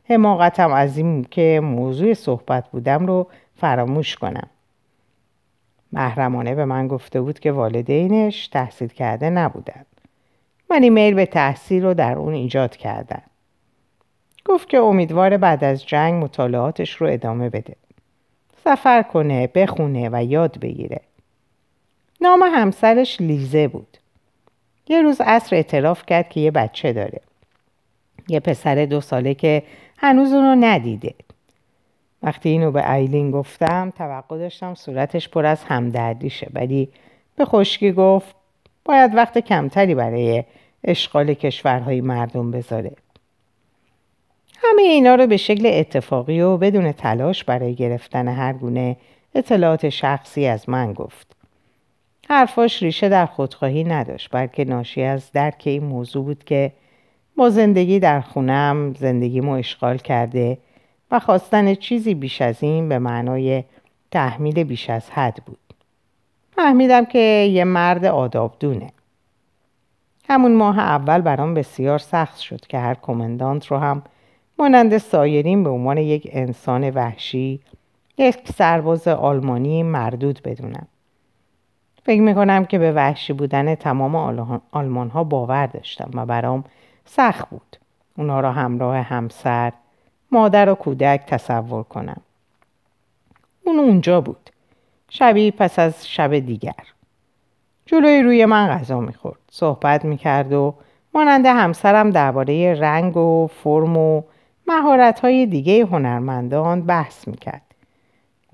حماقتم 0.09 0.71
از 0.71 0.97
این 0.97 1.23
که 1.31 1.59
موضوع 1.63 2.13
صحبت 2.13 2.67
بودم 2.71 3.05
رو 3.05 3.27
فراموش 3.55 4.15
کنم. 4.15 4.49
محرمانه 5.91 6.55
به 6.55 6.65
من 6.65 6.87
گفته 6.87 7.21
بود 7.21 7.39
که 7.39 7.51
والدینش 7.51 8.47
تحصیل 8.47 8.87
کرده 8.87 9.29
نبودند. 9.29 9.85
من 10.69 10.89
میل 10.89 11.13
به 11.13 11.25
تحصیل 11.25 11.83
رو 11.83 11.93
در 11.93 12.17
اون 12.17 12.33
ایجاد 12.33 12.77
کردن. 12.77 13.21
گفت 14.45 14.69
که 14.69 14.77
امیدوار 14.77 15.37
بعد 15.37 15.63
از 15.63 15.85
جنگ 15.85 16.23
مطالعاتش 16.23 16.95
رو 16.95 17.07
ادامه 17.07 17.49
بده. 17.49 17.75
سفر 18.69 19.01
کنه 19.01 19.47
بخونه 19.47 20.09
و 20.11 20.23
یاد 20.23 20.59
بگیره. 20.59 21.01
نام 22.21 22.41
همسرش 22.43 23.21
لیزه 23.21 23.67
بود. 23.67 23.97
یه 24.87 25.01
روز 25.01 25.21
عصر 25.21 25.55
اعتراف 25.55 26.05
کرد 26.05 26.29
که 26.29 26.39
یه 26.39 26.51
بچه 26.51 26.93
داره. 26.93 27.21
یه 28.27 28.39
پسر 28.39 28.85
دو 28.85 29.01
ساله 29.01 29.33
که 29.33 29.63
هنوز 29.97 30.33
اونو 30.33 30.65
ندیده. 30.65 31.13
وقتی 32.23 32.49
اینو 32.49 32.71
به 32.71 32.93
ایلین 32.93 33.31
گفتم 33.31 33.93
توقع 33.97 34.37
داشتم 34.37 34.73
صورتش 34.75 35.29
پر 35.29 35.45
از 35.45 35.63
همدردیشه 35.63 36.47
ولی 36.53 36.89
به 37.35 37.45
خشکی 37.45 37.91
گفت 37.91 38.35
باید 38.85 39.15
وقت 39.15 39.37
کمتری 39.37 39.95
برای 39.95 40.43
اشغال 40.83 41.33
کشورهای 41.33 42.01
مردم 42.01 42.51
بذاره. 42.51 42.91
همه 44.63 44.81
اینا 44.81 45.15
رو 45.15 45.27
به 45.27 45.37
شکل 45.37 45.69
اتفاقی 45.73 46.41
و 46.41 46.57
بدون 46.57 46.91
تلاش 46.91 47.43
برای 47.43 47.75
گرفتن 47.75 48.27
هر 48.27 48.53
گونه 48.53 48.97
اطلاعات 49.35 49.89
شخصی 49.89 50.45
از 50.45 50.69
من 50.69 50.93
گفت. 50.93 51.35
حرفاش 52.29 52.83
ریشه 52.83 53.09
در 53.09 53.25
خودخواهی 53.25 53.83
نداشت 53.83 54.29
بلکه 54.31 54.65
ناشی 54.65 55.03
از 55.03 55.31
درک 55.31 55.63
این 55.65 55.83
موضوع 55.83 56.23
بود 56.23 56.43
که 56.43 56.71
با 57.35 57.49
زندگی 57.49 57.99
در 57.99 58.21
خونم 58.21 58.93
زندگیمو 58.93 59.51
اشغال 59.51 59.97
کرده 59.97 60.57
و 61.11 61.19
خواستن 61.19 61.75
چیزی 61.75 62.13
بیش 62.13 62.41
از 62.41 62.63
این 62.63 62.89
به 62.89 62.99
معنای 62.99 63.63
تحمیل 64.11 64.63
بیش 64.63 64.89
از 64.89 65.09
حد 65.09 65.39
بود. 65.45 65.73
فهمیدم 66.55 67.05
که 67.05 67.19
یه 67.51 67.63
مرد 67.63 68.05
آداب 68.05 68.55
دونه. 68.59 68.89
همون 70.29 70.55
ماه 70.55 70.79
اول 70.79 71.21
برام 71.21 71.53
بسیار 71.53 71.99
سخت 71.99 72.39
شد 72.39 72.61
که 72.61 72.79
هر 72.79 72.93
کمندانت 73.01 73.67
رو 73.67 73.77
هم 73.77 74.03
مانند 74.59 74.97
سایرین 74.97 75.63
به 75.63 75.69
عنوان 75.69 75.97
یک 75.97 76.29
انسان 76.31 76.89
وحشی 76.89 77.59
یک 78.17 78.37
سرباز 78.55 79.07
آلمانی 79.07 79.83
مردود 79.83 80.41
بدونم. 80.43 80.87
فکر 82.03 82.21
می‌کنم 82.21 82.65
که 82.65 82.79
به 82.79 82.91
وحشی 82.91 83.33
بودن 83.33 83.75
تمام 83.75 84.15
آلمان 84.71 85.09
ها 85.09 85.23
باور 85.23 85.65
داشتم 85.65 86.11
و 86.13 86.25
برام 86.25 86.63
سخت 87.05 87.49
بود. 87.49 87.77
اونا 88.17 88.39
را 88.39 88.51
همراه 88.51 88.97
همسر 88.97 89.73
مادر 90.31 90.69
و 90.69 90.75
کودک 90.75 91.25
تصور 91.27 91.83
کنم. 91.83 92.21
اون 93.65 93.79
اونجا 93.79 94.21
بود. 94.21 94.49
شبی 95.09 95.51
پس 95.51 95.79
از 95.79 96.07
شب 96.07 96.39
دیگر. 96.39 96.83
جلوی 97.85 98.21
روی 98.21 98.45
من 98.45 98.67
غذا 98.67 98.99
می‌خورد. 98.99 99.39
صحبت 99.51 100.05
می‌کرد 100.05 100.53
و 100.53 100.75
مانند 101.13 101.45
همسرم 101.45 102.09
درباره 102.09 102.73
رنگ 102.73 103.17
و 103.17 103.47
فرم 103.47 103.97
و 103.97 104.21
مهارت 104.69 105.19
های 105.19 105.45
دیگه 105.45 105.85
هنرمندان 105.85 106.81
بحث 106.81 107.27
می‌کرد. 107.27 107.61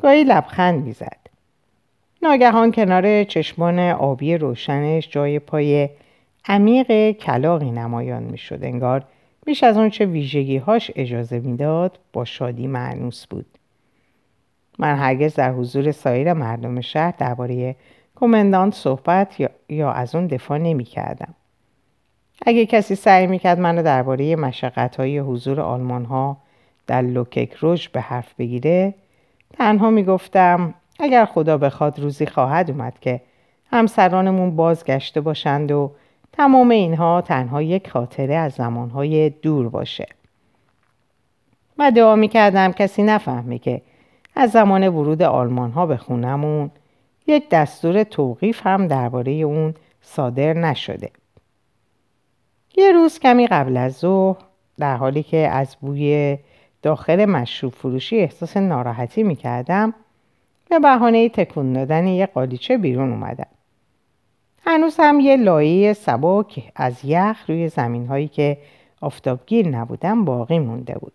گاهی 0.02 0.24
لبخند 0.24 0.84
می‌زد. 0.86 1.18
ناگهان 2.22 2.72
کنار 2.72 3.24
چشمان 3.24 3.80
آبی 3.80 4.38
روشنش 4.38 5.10
جای 5.10 5.40
پای 5.40 5.90
عمیق 6.46 7.12
کلاقی 7.12 7.72
نمایان 7.72 8.24
می‌شد. 8.24 8.60
انگار 8.62 9.06
بیش 9.46 9.64
از 9.64 9.78
اون 9.78 9.90
چه 9.90 10.06
ویژگی 10.06 10.58
هاش 10.58 10.92
اجازه 10.96 11.40
می‌داد 11.40 12.00
با 12.14 12.26
شادی 12.26 12.68
معنوس 12.68 13.28
بود. 13.28 13.46
من 14.80 14.96
هرگز 14.96 15.36
در 15.36 15.52
حضور 15.52 15.92
سایر 15.92 16.34
مردم 16.34 16.82
شهر 16.82 17.14
درباره 17.18 17.76
کمندانت 18.16 18.74
صحبت 18.74 19.40
یا, 19.40 19.50
یا 19.70 19.92
از 19.92 20.16
اون 20.16 20.28
دفاع 20.28 20.58
نمی 20.58 20.84
کردم. 20.84 21.34
اگه 22.42 22.66
کسی 22.66 22.96
سعی 22.96 23.28
می‌کرد 23.28 23.60
منو 23.60 23.84
درباره 23.84 24.36
مشقت 24.36 24.96
های 24.96 25.20
حضور 25.20 25.62
آلمان 25.62 26.06
ها 26.06 26.38
در 26.88 27.02
لوکک 27.02 27.54
روش 27.54 27.90
به 27.90 28.02
حرف 28.02 28.34
بگیره 28.34 28.94
تنها 29.58 29.90
می‌گفتم 29.90 30.74
اگر 31.00 31.26
خدا 31.26 31.58
بخواد 31.58 32.00
روزی 32.00 32.26
خواهد 32.26 32.72
اومد 32.72 33.00
که 33.02 33.22
همسرانمون 33.72 34.56
بازگشته 34.56 35.22
باشند 35.22 35.72
و 35.72 35.92
تمام 36.34 36.70
اینها 36.70 37.22
تنها 37.22 37.62
یک 37.62 37.90
خاطره 37.90 38.36
از 38.36 38.54
زمانهای 38.54 39.30
دور 39.30 39.70
باشه. 39.70 40.08
و 41.78 41.92
دعا 41.92 42.16
می‌کردم 42.16 42.72
کسی 42.72 43.04
نفهمه 43.04 43.60
که 43.60 43.82
از 44.36 44.52
زمان 44.52 44.88
ورود 44.88 45.22
آلمان 45.22 45.72
ها 45.72 45.86
به 45.86 45.98
خونمون 45.98 46.72
یک 47.28 47.50
دستور 47.50 48.04
توقیف 48.04 48.68
هم 48.68 48.88
درباره 48.88 49.32
اون 49.32 49.74
صادر 50.02 50.54
نشده. 50.54 51.12
یه 52.78 52.92
روز 52.92 53.20
کمی 53.20 53.48
قبل 53.48 53.78
از 53.78 53.94
ظهر 53.94 54.38
در 54.78 54.98
حالی 54.98 55.24
که 55.24 55.38
از 55.38 55.76
بوی 55.82 56.38
داخل 56.82 57.26
مشروب 57.26 57.74
فروشی 57.74 58.18
احساس 58.18 58.58
ناراحتی 58.58 59.24
می‌کردم 59.24 59.94
به 60.70 60.80
بهانه 60.80 61.30
تکون 61.30 61.74
دادن 61.74 62.08
یه 62.08 62.26
قالیچه 62.26 62.78
بیرون 62.78 63.12
اومدم. 63.12 63.48
هنوز 64.66 64.96
هم 65.00 65.20
یه 65.20 65.36
لایه 65.36 65.94
سبک 65.94 66.72
از 66.76 67.00
یخ 67.04 67.46
روی 67.48 67.70
زمین 67.70 68.08
هایی 68.08 68.28
که 68.28 68.58
آفتابگیر 69.02 69.68
نبودم 69.68 70.26
باقی 70.26 70.60
مونده 70.60 70.94
بود 70.94 71.14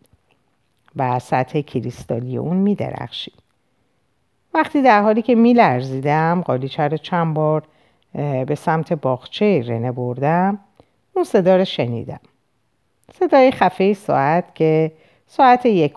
و 0.96 1.18
سطح 1.18 1.60
کریستالی 1.60 2.36
اون 2.36 2.56
میدرخشید. 2.56 3.34
وقتی 4.54 4.82
در 4.82 5.02
حالی 5.02 5.22
که 5.22 5.34
میلرزیدم 5.34 6.42
قالیچه 6.46 6.82
رو 6.82 6.96
چند 6.96 7.34
بار 7.34 7.62
به 8.46 8.54
سمت 8.54 8.92
باغچه 8.92 9.64
رنه 9.66 9.92
بردم 9.92 10.58
اون 11.20 11.24
صدا 11.24 11.56
رو 11.56 11.64
شنیدم 11.64 12.20
صدای 13.12 13.50
خفه 13.50 13.94
ساعت 13.94 14.54
که 14.54 14.92
ساعت 15.26 15.66
یک 15.66 15.92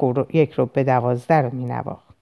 رو, 0.57 0.65
به 0.65 0.83
دوازده 0.83 1.41
رو 1.41 1.55
می 1.55 1.65
نواخت. 1.65 2.15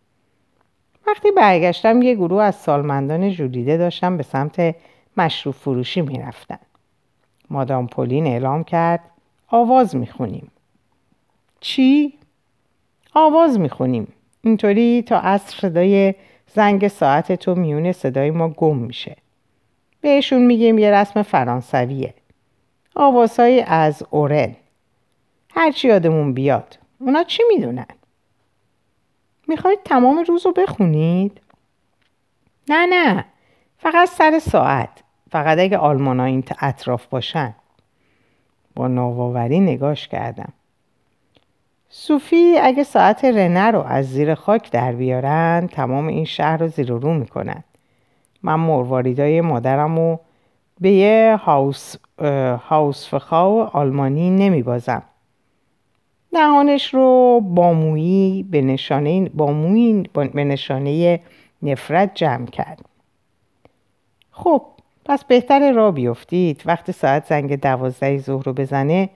وقتی 1.07 1.31
برگشتم 1.31 2.01
یه 2.01 2.15
گروه 2.15 2.43
از 2.43 2.55
سالمندان 2.55 3.29
جولیده 3.29 3.77
داشتم 3.77 4.17
به 4.17 4.23
سمت 4.23 4.75
مشروب 5.17 5.55
فروشی 5.55 6.01
می 6.01 6.19
رفتن. 6.19 6.57
مادام 7.49 7.87
پولین 7.87 8.27
اعلام 8.27 8.63
کرد 8.63 8.99
آواز 9.47 9.95
می 9.95 10.07
خونیم. 10.07 10.51
چی؟ 11.59 12.13
آواز 13.13 13.59
می 13.59 13.69
خونیم. 13.69 14.07
اینطوری 14.41 15.01
تا 15.01 15.19
عصر 15.19 15.59
صدای 15.59 16.15
زنگ 16.47 16.87
ساعت 16.87 17.31
تو 17.31 17.55
میون 17.55 17.91
صدای 17.91 18.31
ما 18.31 18.49
گم 18.49 18.77
میشه. 18.77 19.15
بهشون 20.01 20.41
میگیم 20.41 20.77
یه 20.77 20.91
رسم 20.91 21.21
فرانسویه. 21.21 22.13
آوازهایی 22.95 23.61
از 23.61 24.03
اورل. 24.09 24.51
هرچی 25.55 25.87
یادمون 25.87 26.33
بیاد. 26.33 26.79
اونا 26.99 27.23
چی 27.23 27.43
می‌دونن؟ 27.49 27.85
می‌خواید 29.47 29.79
تمام 29.85 30.23
روز 30.27 30.45
رو 30.45 30.51
بخونید؟ 30.51 31.41
نه 32.69 32.85
نه. 32.85 33.25
فقط 33.77 34.09
سر 34.09 34.39
ساعت. 34.39 34.89
فقط 35.31 35.59
اگه 35.59 35.77
آلمان 35.77 36.19
ها 36.19 36.25
این 36.25 36.43
اطراف 36.59 37.05
باشن. 37.05 37.55
با 38.75 38.87
ناواوری 38.87 39.59
نگاش 39.59 40.07
کردم. 40.07 40.53
صوفی 41.89 42.57
اگه 42.57 42.83
ساعت 42.83 43.25
رنه 43.25 43.71
رو 43.71 43.81
از 43.81 44.09
زیر 44.09 44.35
خاک 44.35 44.71
در 44.71 44.91
بیارن 44.91 45.67
تمام 45.71 46.07
این 46.07 46.25
شهر 46.25 46.57
رو 46.57 46.67
زیر 46.67 46.91
رو 46.91 47.13
می‌کنن. 47.13 47.63
من 48.43 48.55
مرواریدای 48.55 49.41
مادرم 49.41 49.99
و 49.99 50.17
به 50.81 50.91
یه 50.91 51.39
هاوس, 51.43 51.95
هاوس 52.69 53.07
فخاو 53.07 53.61
آلمانی 53.61 54.29
نمیبازم. 54.29 55.03
دهانش 56.33 56.93
رو 56.93 57.41
با 57.43 57.73
مویی 57.73 58.43
به 58.43 58.61
نشانه, 58.61 59.29
با 59.29 59.51
مویی 59.51 60.03
به 60.33 60.43
نشانه 60.43 61.19
نفرت 61.63 62.11
جمع 62.15 62.45
کرد. 62.45 62.85
خب 64.31 64.61
پس 65.05 65.23
بهتر 65.23 65.71
را 65.71 65.91
بیفتید. 65.91 66.61
وقتی 66.65 66.91
ساعت 66.91 67.25
زنگ 67.25 67.61
دوازده 67.61 68.17
ظهر 68.17 68.43
رو 68.43 68.53
بزنه 68.53 69.09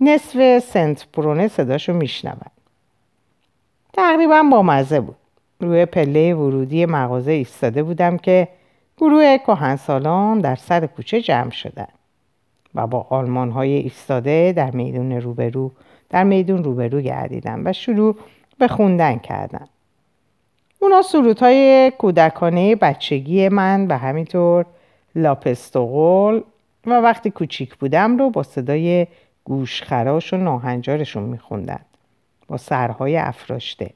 نصف 0.00 0.58
سنت 0.58 1.06
برونه 1.14 1.48
صداشو 1.48 1.92
میشنود. 1.92 2.50
تقریبا 3.92 4.42
با 4.52 4.62
مزه 4.62 5.00
بود. 5.00 5.16
روی 5.60 5.86
پله 5.86 6.34
ورودی 6.34 6.86
مغازه 6.86 7.32
ایستاده 7.32 7.82
بودم 7.82 8.16
که 8.16 8.48
گروه 8.98 9.38
کهنسالان 9.38 10.38
در 10.38 10.56
سر 10.56 10.86
کوچه 10.86 11.22
جمع 11.22 11.50
شدند 11.50 11.92
و 12.74 12.86
با 12.86 13.06
آلمان 13.10 13.50
های 13.50 13.72
ایستاده 13.72 14.52
در 14.56 14.70
میدون 14.70 15.12
روبرو 15.12 15.72
در 16.10 16.24
میدون 16.24 16.64
روبرو 16.64 17.00
گردیدن 17.00 17.62
و 17.64 17.72
شروع 17.72 18.16
به 18.58 18.68
خوندن 18.68 19.18
کردن 19.18 19.66
اونا 20.78 21.02
های 21.40 21.92
کودکانه 21.98 22.76
بچگی 22.76 23.48
من 23.48 23.86
و 23.86 23.98
همینطور 23.98 24.66
لاپستوغل 25.14 26.40
و 26.86 27.00
وقتی 27.00 27.30
کوچیک 27.30 27.76
بودم 27.76 28.18
رو 28.18 28.30
با 28.30 28.42
صدای 28.42 29.06
گوشخراش 29.44 30.32
و 30.32 30.36
ناهنجارشون 30.36 31.22
میخوندن 31.22 31.80
با 32.48 32.56
سرهای 32.56 33.16
افراشته. 33.16 33.90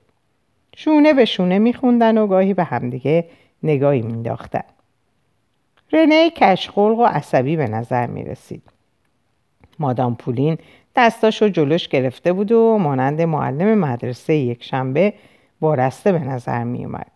شونه 0.76 1.12
به 1.12 1.24
شونه 1.24 1.58
میخوندن 1.58 2.18
و 2.18 2.26
گاهی 2.26 2.54
به 2.54 2.64
همدیگه 2.64 3.24
نگاهی 3.62 4.02
مینداختن 4.02 4.64
رنه 5.92 6.30
کشخلق 6.30 6.98
و 6.98 7.04
عصبی 7.04 7.56
به 7.56 7.66
نظر 7.66 8.06
می 8.06 8.24
رسید. 8.24 8.62
مادام 9.78 10.14
پولین 10.14 10.58
دستاشو 10.96 11.48
جلوش 11.48 11.88
گرفته 11.88 12.32
بود 12.32 12.52
و 12.52 12.78
مانند 12.78 13.20
معلم 13.20 13.78
مدرسه 13.78 14.34
یک 14.34 14.64
شنبه 14.64 15.14
وارسته 15.60 16.12
به 16.12 16.18
نظر 16.18 16.64
می 16.64 16.84
اومد. 16.84 17.12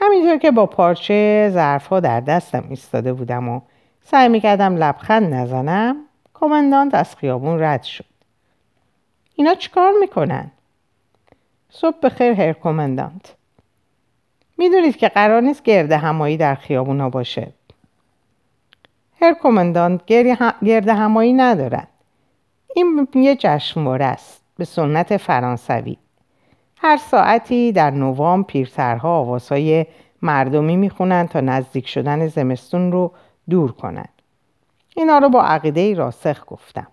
همینطور 0.00 0.38
که 0.38 0.50
با 0.50 0.66
پارچه 0.66 1.50
ظرفها 1.52 2.00
در 2.00 2.20
دستم 2.20 2.64
ایستاده 2.68 3.12
بودم 3.12 3.48
و 3.48 3.60
سعی 4.04 4.28
می‌کردم 4.28 4.76
لبخند 4.76 5.34
نزنم 5.34 5.96
کماندانت 6.34 6.94
از 6.94 7.16
خیابون 7.16 7.62
رد 7.62 7.82
شد 7.82 8.04
اینا 9.34 9.54
چیکار 9.54 9.92
می‌کنن؟ 10.00 10.50
صبح 11.70 11.96
بخیر 12.02 12.32
هر 12.32 12.52
کماندانت 12.52 13.35
می‌دونید 14.58 14.96
که 14.96 15.08
قرار 15.08 15.40
نیست 15.40 15.62
گرد 15.62 15.92
همایی 15.92 16.36
در 16.36 16.54
خیابونا 16.54 17.10
باشه. 17.10 17.52
هر 19.20 19.34
کماندانت 19.42 20.04
گرد 20.62 20.88
همایی 20.88 21.32
ندارن. 21.32 21.86
این 22.74 23.08
یه 23.14 23.36
جشنواره 23.36 24.04
است 24.04 24.42
به 24.56 24.64
سنت 24.64 25.16
فرانسوی. 25.16 25.96
هر 26.76 26.96
ساعتی 26.96 27.72
در 27.72 27.90
نوام 27.90 28.44
پیرترها 28.44 29.18
آوازهای 29.18 29.86
مردمی 30.22 30.76
می‌خونن 30.76 31.26
تا 31.26 31.40
نزدیک 31.40 31.88
شدن 31.88 32.26
زمستون 32.26 32.92
رو 32.92 33.12
دور 33.50 33.72
کنن. 33.72 34.08
اینا 34.96 35.18
رو 35.18 35.28
با 35.28 35.42
عقیده 35.42 35.94
راسخ 35.94 36.44
گفتم. 36.46 36.86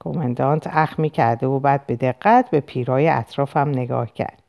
کمندانت 0.00 0.66
اخمی 0.66 1.10
کرده 1.10 1.46
و 1.46 1.60
بعد 1.60 1.86
به 1.86 1.96
دقت 1.96 2.50
به 2.50 2.60
پیرای 2.60 3.08
اطرافم 3.08 3.68
نگاه 3.68 4.12
کرد. 4.12 4.43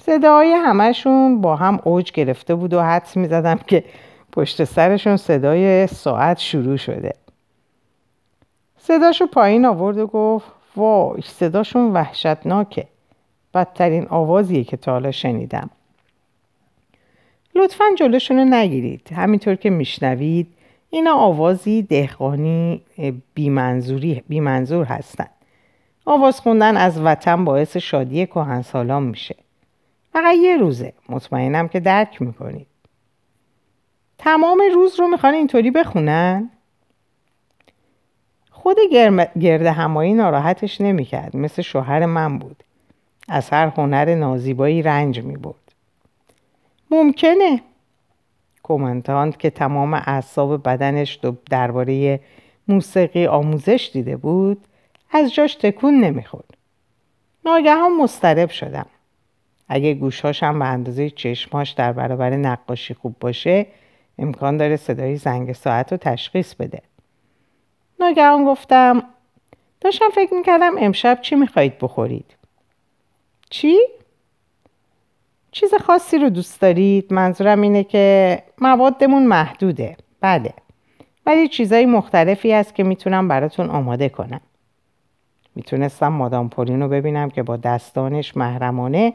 صداهای 0.00 0.52
همشون 0.52 1.40
با 1.40 1.56
هم 1.56 1.80
اوج 1.84 2.12
گرفته 2.12 2.54
بود 2.54 2.74
و 2.74 2.82
حدس 2.82 3.16
می 3.16 3.28
زدم 3.28 3.58
که 3.66 3.84
پشت 4.32 4.64
سرشون 4.64 5.16
صدای 5.16 5.86
ساعت 5.86 6.38
شروع 6.38 6.76
شده. 6.76 7.12
صداشو 8.78 9.26
پایین 9.26 9.64
آورد 9.64 9.98
و 9.98 10.06
گفت 10.06 10.46
وای 10.76 11.22
صداشون 11.22 11.92
وحشتناکه. 11.92 12.86
بدترین 13.54 14.06
آوازیه 14.10 14.64
که 14.64 14.76
تا 14.76 14.92
حالا 14.92 15.10
شنیدم. 15.10 15.70
لطفا 17.54 17.84
جلوشون 17.98 18.54
نگیرید. 18.54 19.12
همینطور 19.12 19.54
که 19.54 19.70
میشنوید 19.70 20.46
اینا 20.90 21.14
آوازی 21.14 21.82
دهقانی 21.82 22.82
بیمنظوری 23.34 24.22
بیمنظور 24.28 24.84
هستن. 24.84 25.26
آواز 26.04 26.40
خوندن 26.40 26.76
از 26.76 27.00
وطن 27.00 27.44
باعث 27.44 27.76
شادی 27.76 28.26
کهنسالان 28.26 29.02
میشه. 29.02 29.36
فقط 30.16 30.34
یه 30.42 30.56
روزه. 30.56 30.92
مطمئنم 31.08 31.68
که 31.68 31.80
درک 31.80 32.22
می‌کنید. 32.22 32.66
تمام 34.18 34.62
روز 34.74 35.00
رو 35.00 35.08
می‌خوان 35.08 35.34
اینطوری 35.34 35.70
بخونن؟ 35.70 36.50
خود 38.50 38.76
گرد 39.40 39.66
همایی 39.66 40.14
ناراحتش 40.14 40.80
نمی‌کرد. 40.80 41.36
مثل 41.36 41.62
شوهر 41.62 42.06
من 42.06 42.38
بود. 42.38 42.62
از 43.28 43.50
هر 43.50 43.66
هنر 43.66 44.14
نازیبایی 44.14 44.82
رنج 44.82 45.20
می‌برد. 45.20 45.72
ممکنه. 46.90 47.62
کومنتانت 48.62 49.38
که 49.38 49.50
تمام 49.50 49.94
اعصاب 49.94 50.68
بدنش 50.68 51.20
درباره 51.50 52.20
موسیقی 52.68 53.26
آموزش 53.26 53.90
دیده 53.92 54.16
بود 54.16 54.66
از 55.10 55.34
جاش 55.34 55.54
تکون 55.54 55.94
نمی‌خورد. 56.00 56.56
ناگهان 57.44 57.96
مسترب 57.96 58.50
شدم. 58.50 58.86
اگه 59.68 59.94
گوشهاشم 59.94 60.58
به 60.58 60.64
اندازه 60.64 61.10
چشماش 61.10 61.70
در 61.70 61.92
برابر 61.92 62.30
نقاشی 62.30 62.94
خوب 62.94 63.16
باشه 63.20 63.66
امکان 64.18 64.56
داره 64.56 64.76
صدای 64.76 65.16
زنگ 65.16 65.52
ساعت 65.52 65.92
رو 65.92 65.98
تشخیص 65.98 66.54
بده. 66.54 66.82
ناگهان 68.00 68.44
گفتم 68.44 69.02
داشتم 69.80 70.08
فکر 70.14 70.34
می‌کردم 70.34 70.72
امشب 70.78 71.18
چی 71.22 71.36
می‌خواهید 71.36 71.78
بخورید؟ 71.78 72.36
چی؟ 73.50 73.76
چیز 75.52 75.74
خاصی 75.74 76.18
رو 76.18 76.30
دوست 76.30 76.60
دارید؟ 76.60 77.12
منظورم 77.12 77.60
اینه 77.60 77.84
که 77.84 78.42
موادمون 78.58 79.26
محدوده. 79.26 79.96
بله. 80.20 80.54
ولی 81.26 81.48
چیزای 81.48 81.86
مختلفی 81.86 82.52
هست 82.52 82.74
که 82.74 82.84
می‌تونم 82.84 83.28
براتون 83.28 83.70
آماده 83.70 84.08
کنم. 84.08 84.40
می‌تونستم 85.54 86.08
مادام 86.08 86.48
پولین 86.48 86.82
رو 86.82 86.88
ببینم 86.88 87.30
که 87.30 87.42
با 87.42 87.56
دستانش 87.56 88.36
محرمانه 88.36 89.12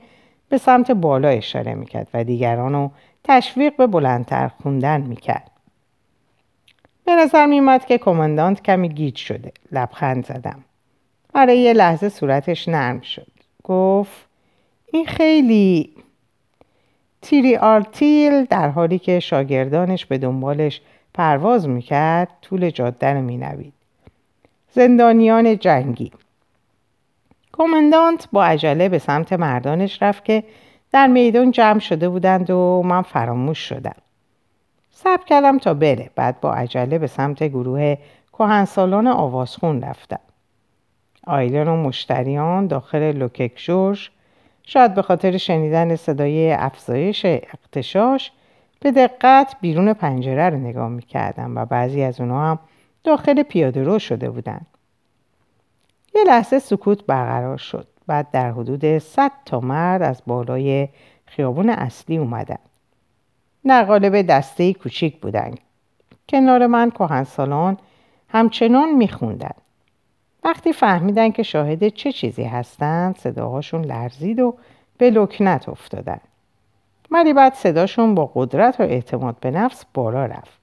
به 0.52 0.58
سمت 0.58 0.92
بالا 0.92 1.28
اشاره 1.28 1.74
می‌کرد 1.74 2.08
و 2.14 2.24
دیگران 2.24 2.74
رو 2.74 2.92
تشویق 3.24 3.76
به 3.76 3.88
بلندتر 3.88 4.48
خوندن 4.48 5.02
می‌کرد. 5.02 5.52
به 7.06 7.16
نظر 7.16 7.46
میومد 7.46 7.86
که 7.86 7.98
کماندانت 7.98 8.64
کمی 8.64 8.90
گیج 8.90 9.16
شده. 9.16 9.52
لبخند 9.72 10.26
زدم. 10.26 10.64
برای 11.34 11.58
یه 11.58 11.74
لحظه 11.74 12.10
صورتش 12.10 12.68
نرم 12.68 13.02
شد. 13.02 13.32
گفت 13.64 14.28
این 14.94 15.06
خیلی 15.06 15.90
تیری 17.22 17.56
آرتیل 17.56 18.46
در 18.46 18.70
حالی 18.70 19.00
که 19.00 19.20
شاگردانش 19.20 20.06
به 20.06 20.18
دنبالش 20.18 20.82
پرواز 21.14 21.68
می‌کرد 21.68 22.30
طول 22.42 22.70
جاده 22.70 23.08
رو 23.08 23.22
مینوید. 23.22 23.74
زندانیان 24.72 25.58
جنگی. 25.58 26.12
کماندانت 27.54 28.28
با 28.32 28.46
عجله 28.46 28.90
به 28.90 29.00
سمت 29.00 29.34
مردانش 29.34 30.02
رفت 30.02 30.26
که 30.26 30.44
در 30.92 31.08
میدان 31.08 31.52
جمع 31.52 31.80
شده 31.80 32.10
بودند 32.10 32.50
و 32.50 32.82
من 32.86 33.02
فراموش 33.02 33.60
شدم. 33.60 33.96
سب 34.92 35.26
کردم 35.26 35.58
تا 35.58 35.74
بره. 35.74 36.10
بعد 36.16 36.42
با 36.42 36.54
عجله 36.54 36.98
به 36.98 37.08
سمت 37.08 37.44
گروه 37.44 37.96
کهنسالان 38.34 39.08
آوازخون 39.08 39.82
رفتم. 39.82 40.20
آیلن 41.28 41.68
و 41.68 41.76
مشتریان 41.76 42.68
داخل 42.68 43.12
لوکک 43.12 43.52
جورج 43.56 44.10
شاید 44.64 44.94
به 44.94 45.02
خاطر 45.02 45.38
شنیدن 45.38 45.96
صدای 45.96 46.52
افزایش 46.52 47.26
اقتشاش 47.26 48.32
به 48.80 48.92
دقت 48.92 49.56
بیرون 49.62 49.94
پنجره 49.94 50.50
رو 50.50 50.58
نگاه 50.58 50.90
می‌کردم 50.90 51.58
و 51.58 51.66
بعضی 51.66 52.04
از 52.04 52.22
اونها 52.22 52.52
هم 52.52 52.60
داخل 53.04 53.44
پیاده 53.44 53.84
رو 53.84 54.00
شده 54.00 54.30
بودند. 54.30 54.68
یه 56.16 56.24
لحظه 56.24 56.60
سکوت 56.60 57.06
برقرار 57.06 57.58
شد. 57.58 57.88
بعد 58.08 58.32
در 58.32 58.52
حدود 58.52 58.98
100 58.98 59.32
تا 59.46 59.60
مرد 59.60 60.02
از 60.02 60.22
بالای 60.28 60.90
خیابون 61.26 61.70
اصلی 61.70 62.18
اومدن. 62.18 62.58
در 63.66 63.84
قالب 63.84 64.22
دسته 64.22 64.74
کوچیک 64.74 65.22
بودن. 65.22 65.56
کنار 66.30 66.68
من 66.68 66.90
کهنسالان 66.90 67.78
همچنان 68.30 68.94
میخوندن. 68.94 69.54
وقتی 70.44 70.74
فهمیدن 70.74 71.32
که 71.32 71.44
شاهد 71.44 71.88
چه 71.88 72.12
چیزی 72.12 72.44
هستند 72.44 73.18
صداهاشون 73.18 73.82
لرزید 73.86 74.40
و 74.40 74.58
به 74.98 75.10
لکنت 75.10 75.70
افتادن 75.70 76.20
ولی 77.12 77.34
بعد 77.34 77.54
صداشون 77.54 78.16
با 78.16 78.32
قدرت 78.36 78.80
و 78.80 78.84
اعتماد 78.84 79.36
به 79.40 79.52
نفس 79.52 79.86
بالا 79.94 80.26
رفت 80.26 80.61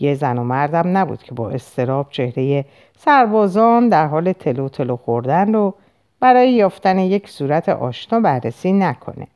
یه 0.00 0.14
زن 0.14 0.38
و 0.38 0.44
مردم 0.44 0.96
نبود 0.96 1.22
که 1.22 1.34
با 1.34 1.50
استراب 1.50 2.06
چهره 2.10 2.64
سربازان 2.98 3.88
در 3.88 4.06
حال 4.06 4.32
تلو 4.32 4.68
تلو 4.68 4.96
خوردن 4.96 5.54
رو 5.54 5.74
برای 6.20 6.52
یافتن 6.52 6.98
یک 6.98 7.28
صورت 7.28 7.68
آشنا 7.68 8.20
بررسی 8.20 8.72
نکنه 8.72 9.26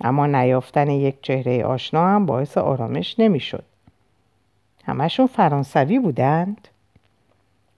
اما 0.00 0.26
نیافتن 0.26 0.90
یک 0.90 1.22
چهره 1.22 1.64
آشنا 1.64 2.08
هم 2.08 2.26
باعث 2.26 2.58
آرامش 2.58 3.18
نمی‌شد 3.18 3.64
همشون 4.84 5.26
فرانسوی 5.26 5.98
بودند 5.98 6.68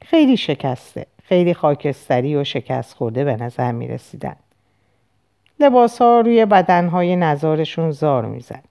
خیلی 0.02 0.36
شکسته 0.36 1.06
خیلی 1.22 1.54
خاکستری 1.54 2.36
و 2.36 2.44
شکست 2.44 2.94
خورده 2.94 3.24
به 3.24 3.36
نظر 3.36 3.72
می 3.72 3.88
رسیدن. 3.88 4.36
لباس 5.60 6.02
ها 6.02 6.20
روی 6.20 6.46
بدن 6.46 6.88
های 6.88 7.16
نظارشون 7.16 7.90
زار 7.90 8.26
می‌زد. 8.26 8.69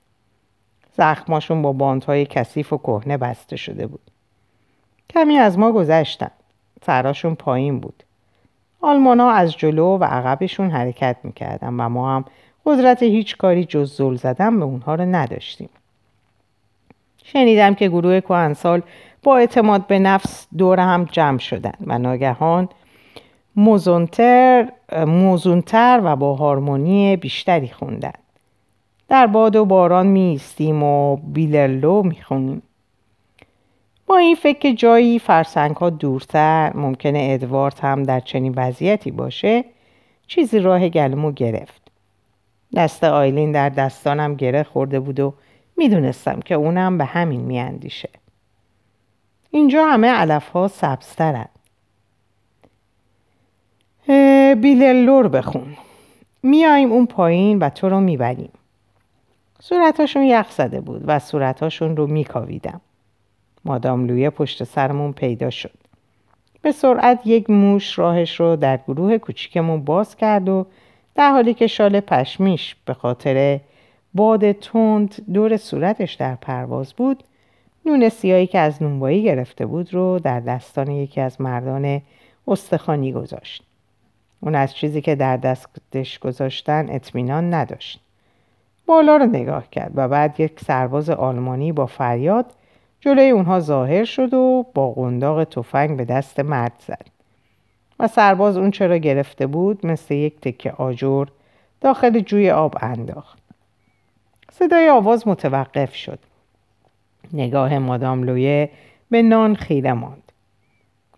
زخماشون 1.00 1.62
با 1.62 1.74
باندهای 1.74 2.26
کثیف 2.26 2.74
و 2.74 2.78
کهنه 2.78 3.18
بسته 3.18 3.56
شده 3.56 3.88
بود. 3.88 4.12
کمی 5.10 5.38
از 5.38 5.60
ما 5.60 5.72
گذشتن. 5.72 6.32
سراشون 6.86 7.36
پایین 7.36 7.80
بود. 7.80 8.04
آلمان 8.82 9.20
ها 9.20 9.32
از 9.32 9.58
جلو 9.58 9.98
و 9.98 10.04
عقبشون 10.04 10.70
حرکت 10.70 11.18
می‌کردن 11.24 11.68
و 11.68 11.90
ما 11.90 12.16
هم 12.16 12.26
قدرت 12.66 13.04
هیچ 13.04 13.38
کاری 13.38 13.66
جز 13.66 13.96
زل 13.96 14.16
زدن 14.16 14.60
به 14.60 14.66
اونها 14.66 14.96
رو 14.96 15.06
نداشتیم. 15.06 15.70
شنیدم 17.24 17.76
که 17.76 17.88
گروه 17.90 18.20
کوهنسال 18.20 18.82
با 19.24 19.38
اعتماد 19.38 19.88
به 19.88 20.00
نفس 20.00 20.48
دور 20.58 20.80
هم 20.80 21.04
جمع 21.12 21.38
شدن 21.38 21.74
و 21.88 21.98
ناگهان 21.98 22.70
موزونتر, 23.56 24.72
موزونتر 25.08 26.02
و 26.04 26.16
با 26.16 26.36
هارمونی 26.36 27.18
بیشتری 27.18 27.68
خوندن 27.68 28.14
در 29.10 29.28
باد 29.28 29.56
و 29.56 29.66
باران 29.66 30.08
میستیم 30.08 30.84
و 30.84 31.16
بیلرلو 31.16 32.04
می‌خونیم 32.04 32.62
با 34.08 34.18
این 34.18 34.36
فکر 34.36 34.60
که 34.60 34.74
جایی 34.74 35.20
فرسنگ 35.20 35.76
ها 35.76 35.90
دورتر 35.90 36.72
ممکنه 36.76 37.28
ادوارد 37.32 37.80
هم 37.80 38.04
در 38.04 38.20
چنین 38.20 38.54
وضعیتی 38.58 39.12
باشه 39.12 39.66
چیزی 40.28 40.60
راه 40.60 40.90
گلمو 40.90 41.32
گرفت. 41.32 41.82
دست 42.76 43.04
آیلین 43.04 43.52
در 43.52 43.70
دستانم 43.70 44.36
گره 44.36 44.64
خورده 44.64 45.00
بود 45.00 45.20
و 45.20 45.34
می‌دونستم 45.78 46.40
که 46.40 46.56
اونم 46.56 46.98
به 46.98 47.06
همین 47.06 47.42
میاندیشه. 47.42 48.10
اینجا 49.52 49.86
همه 49.86 50.08
علف 50.08 50.50
ها 50.50 50.68
سبزترن 50.68 51.48
بیللور 54.62 55.28
بخون. 55.28 55.78
میاییم 56.44 56.92
اون 56.92 57.06
پایین 57.06 57.60
و 57.60 57.70
تو 57.70 57.90
رو 57.90 58.00
می‌بریم. 58.00 58.52
صورتاشون 59.62 60.24
یخ 60.24 60.52
زده 60.52 60.82
بود 60.82 61.02
و 61.06 61.20
صورتاشون 61.20 61.98
رو 61.98 62.08
میکاویدم. 62.08 62.82
مادام 63.66 64.06
لویه 64.06 64.30
پشت 64.30 64.64
سرمون 64.64 65.14
پیدا 65.14 65.50
شد. 65.50 65.74
به 66.62 66.72
سرعت 66.72 67.20
یک 67.26 67.50
موش 67.50 68.00
راهش 68.00 68.40
رو 68.40 68.56
در 68.56 68.80
گروه 68.88 69.18
کوچیکمون 69.18 69.84
باز 69.84 70.16
کرد 70.16 70.50
و 70.50 70.66
در 71.16 71.32
حالی 71.32 71.54
که 71.54 71.68
شال 71.68 72.00
پشمیش 72.00 72.76
به 72.86 72.94
خاطر 72.94 73.60
باد 74.14 74.52
تند 74.52 75.34
دور 75.34 75.58
صورتش 75.58 76.14
در 76.14 76.36
پرواز 76.36 76.94
بود 76.94 77.24
نون 77.86 78.10
سیایی 78.10 78.48
که 78.48 78.60
از 78.60 78.84
نونبایی 78.84 79.24
گرفته 79.24 79.66
بود 79.66 79.94
رو 79.94 80.20
در 80.20 80.40
دستان 80.40 80.92
یکی 80.92 81.22
از 81.22 81.42
مردان 81.42 82.02
استخانی 82.48 83.12
گذاشت. 83.14 83.64
اون 84.40 84.56
از 84.56 84.76
چیزی 84.76 85.02
که 85.02 85.16
در 85.16 85.38
دستش 85.38 86.20
گذاشتن 86.20 86.90
اطمینان 86.90 87.54
نداشت. 87.54 88.02
بالا 88.90 89.18
رو 89.18 89.26
نگاه 89.26 89.70
کرد 89.70 89.92
و 89.96 90.08
بعد 90.08 90.40
یک 90.40 90.60
سرباز 90.60 91.10
آلمانی 91.10 91.72
با 91.72 91.86
فریاد 91.86 92.46
جلوی 93.00 93.30
اونها 93.30 93.60
ظاهر 93.60 94.06
شد 94.06 94.34
و 94.34 94.66
با 94.74 94.92
قنداق 94.92 95.44
تفنگ 95.44 95.98
به 95.98 96.06
دست 96.06 96.40
مرد 96.40 96.72
زد. 96.88 97.06
و 98.00 98.08
سرباز 98.08 98.58
اون 98.58 98.72
چرا 98.72 98.98
گرفته 98.98 99.48
بود؟ 99.48 99.86
مثل 99.86 100.14
یک 100.14 100.42
تکه 100.42 100.72
آجر 100.72 101.26
داخل 101.82 102.20
جوی 102.20 102.52
آب 102.52 102.78
انداخت. 102.82 103.40
صدای 104.52 104.90
آواز 104.90 105.28
متوقف 105.28 105.96
شد. 105.96 106.20
نگاه 107.34 107.78
مادام 107.78 108.24
لویه 108.24 108.70
به 109.12 109.22
نان 109.22 109.56
خیره 109.56 109.94
ماند. 109.94 110.32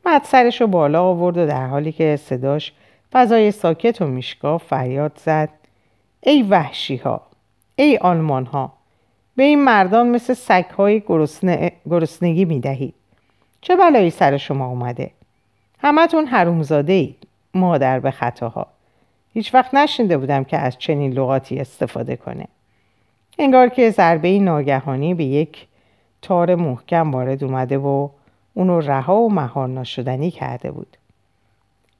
بعد 0.03 0.23
سرش 0.23 0.61
رو 0.61 0.67
بالا 0.67 1.03
آورد 1.03 1.37
و 1.37 1.47
در 1.47 1.67
حالی 1.67 1.91
که 1.91 2.15
صداش 2.15 2.73
فضای 3.11 3.51
ساکت 3.51 4.01
و 4.01 4.07
میشکاف 4.07 4.63
فریاد 4.63 5.21
زد. 5.25 5.49
ای 6.23 6.43
وحشی 6.43 6.95
ها 6.95 7.30
ای 7.81 7.97
آلمان 7.97 8.45
ها 8.45 8.73
به 9.35 9.43
این 9.43 9.63
مردان 9.63 10.07
مثل 10.07 10.33
سگهای 10.33 10.99
گرسنه، 10.99 11.71
گرسنگی 11.89 12.45
می 12.45 12.59
دهید 12.59 12.93
چه 13.61 13.75
بلایی 13.75 14.09
سر 14.09 14.37
شما 14.37 14.67
اومده؟ 14.67 15.11
همتون 15.79 16.25
حرومزاده 16.25 16.93
اید 16.93 17.27
مادر 17.53 17.99
به 17.99 18.11
خطاها. 18.11 18.67
هیچ 19.33 19.53
وقت 19.53 19.73
نشنده 19.73 20.17
بودم 20.17 20.43
که 20.43 20.57
از 20.57 20.77
چنین 20.77 21.13
لغاتی 21.13 21.59
استفاده 21.59 22.15
کنه. 22.15 22.47
انگار 23.39 23.69
که 23.69 23.89
ضربه 23.89 24.39
ناگهانی 24.39 25.13
به 25.13 25.23
یک 25.23 25.67
تار 26.21 26.55
محکم 26.55 27.11
وارد 27.11 27.43
اومده 27.43 27.77
و 27.77 28.09
اونو 28.53 28.79
رها 28.79 29.15
و 29.15 29.33
مهار 29.33 29.67
ناشدنی 29.67 30.31
کرده 30.31 30.71
بود. 30.71 30.97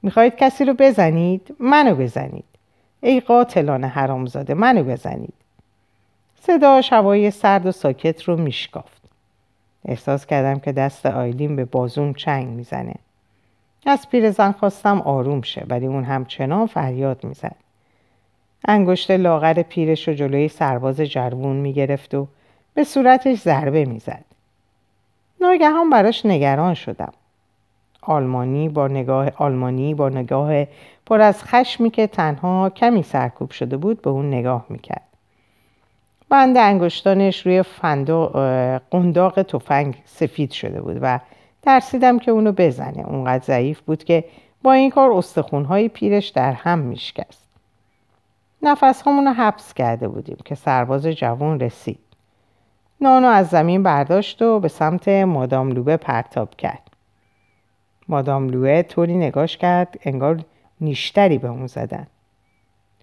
می‌خواهید 0.02 0.36
کسی 0.36 0.64
رو 0.64 0.74
بزنید؟ 0.78 1.56
منو 1.60 1.94
بزنید. 1.94 2.44
ای 3.00 3.20
قاتلان 3.20 3.84
حرامزاده 3.84 4.54
منو 4.54 4.84
بزنید. 4.84 5.34
صدا 6.44 6.80
هوای 6.90 7.30
سرد 7.30 7.66
و 7.66 7.72
ساکت 7.72 8.22
رو 8.22 8.36
میشکافت. 8.36 9.02
احساس 9.84 10.26
کردم 10.26 10.58
که 10.58 10.72
دست 10.72 11.06
آیلین 11.06 11.56
به 11.56 11.64
بازوم 11.64 12.12
چنگ 12.12 12.48
می‌زنه. 12.48 12.94
از 13.86 14.08
پیرزن 14.10 14.52
خواستم 14.52 15.00
آروم 15.00 15.42
شه 15.42 15.64
ولی 15.68 15.86
اون 15.86 16.04
همچنان 16.04 16.66
فریاد 16.66 17.24
می‌زد. 17.24 17.56
انگشت 18.68 19.10
لاغر 19.10 19.62
پیرش 19.62 20.08
رو 20.08 20.14
جلوی 20.14 20.48
سرباز 20.48 21.00
جروون 21.00 21.56
می‌گرفت 21.56 22.14
و 22.14 22.28
به 22.74 22.84
صورتش 22.84 23.38
ضربه 23.38 23.84
می‌زد. 23.84 24.24
ناگهان 25.40 25.90
براش 25.90 26.26
نگران 26.26 26.74
شدم. 26.74 27.12
آلمانی 28.00 28.68
با 28.68 28.88
نگاه 28.88 29.30
آلمانی 29.36 29.94
با 29.94 30.08
نگاه 30.08 30.64
پر 31.06 31.20
از 31.20 31.44
خشمی 31.44 31.90
که 31.90 32.06
تنها 32.06 32.70
کمی 32.70 33.02
سرکوب 33.02 33.50
شده 33.50 33.76
بود 33.76 34.02
به 34.02 34.10
اون 34.10 34.28
نگاه 34.28 34.66
می‌کرد. 34.68 35.11
بند 36.32 36.56
انگشتانش 36.56 37.46
روی 37.46 37.62
قنداق 38.90 39.42
تفنگ 39.42 40.02
سفید 40.04 40.50
شده 40.50 40.80
بود 40.80 40.98
و 41.00 41.20
ترسیدم 41.62 42.18
که 42.18 42.30
اونو 42.30 42.52
بزنه. 42.52 43.08
اونقدر 43.08 43.44
ضعیف 43.44 43.80
بود 43.80 44.04
که 44.04 44.24
با 44.62 44.72
این 44.72 44.90
کار 44.90 45.12
استخونهای 45.12 45.88
پیرش 45.88 46.28
در 46.28 46.52
هم 46.52 46.78
میشکست. 46.78 47.48
نفس 48.62 49.06
رو 49.06 49.12
حبس 49.12 49.74
کرده 49.74 50.08
بودیم 50.08 50.36
که 50.44 50.54
سرباز 50.54 51.06
جوان 51.06 51.60
رسید. 51.60 51.98
نانو 53.00 53.26
از 53.26 53.48
زمین 53.48 53.82
برداشت 53.82 54.42
و 54.42 54.60
به 54.60 54.68
سمت 54.68 55.08
مادام 55.08 55.70
لوبه 55.70 55.96
پرتاب 55.96 56.56
کرد. 56.56 56.90
مادام 58.08 58.48
لوبه 58.48 58.82
طوری 58.82 59.14
نگاش 59.14 59.56
کرد 59.56 59.98
انگار 60.04 60.44
نیشتری 60.80 61.38
به 61.38 61.48
اون 61.48 61.66
زدن. 61.66 62.06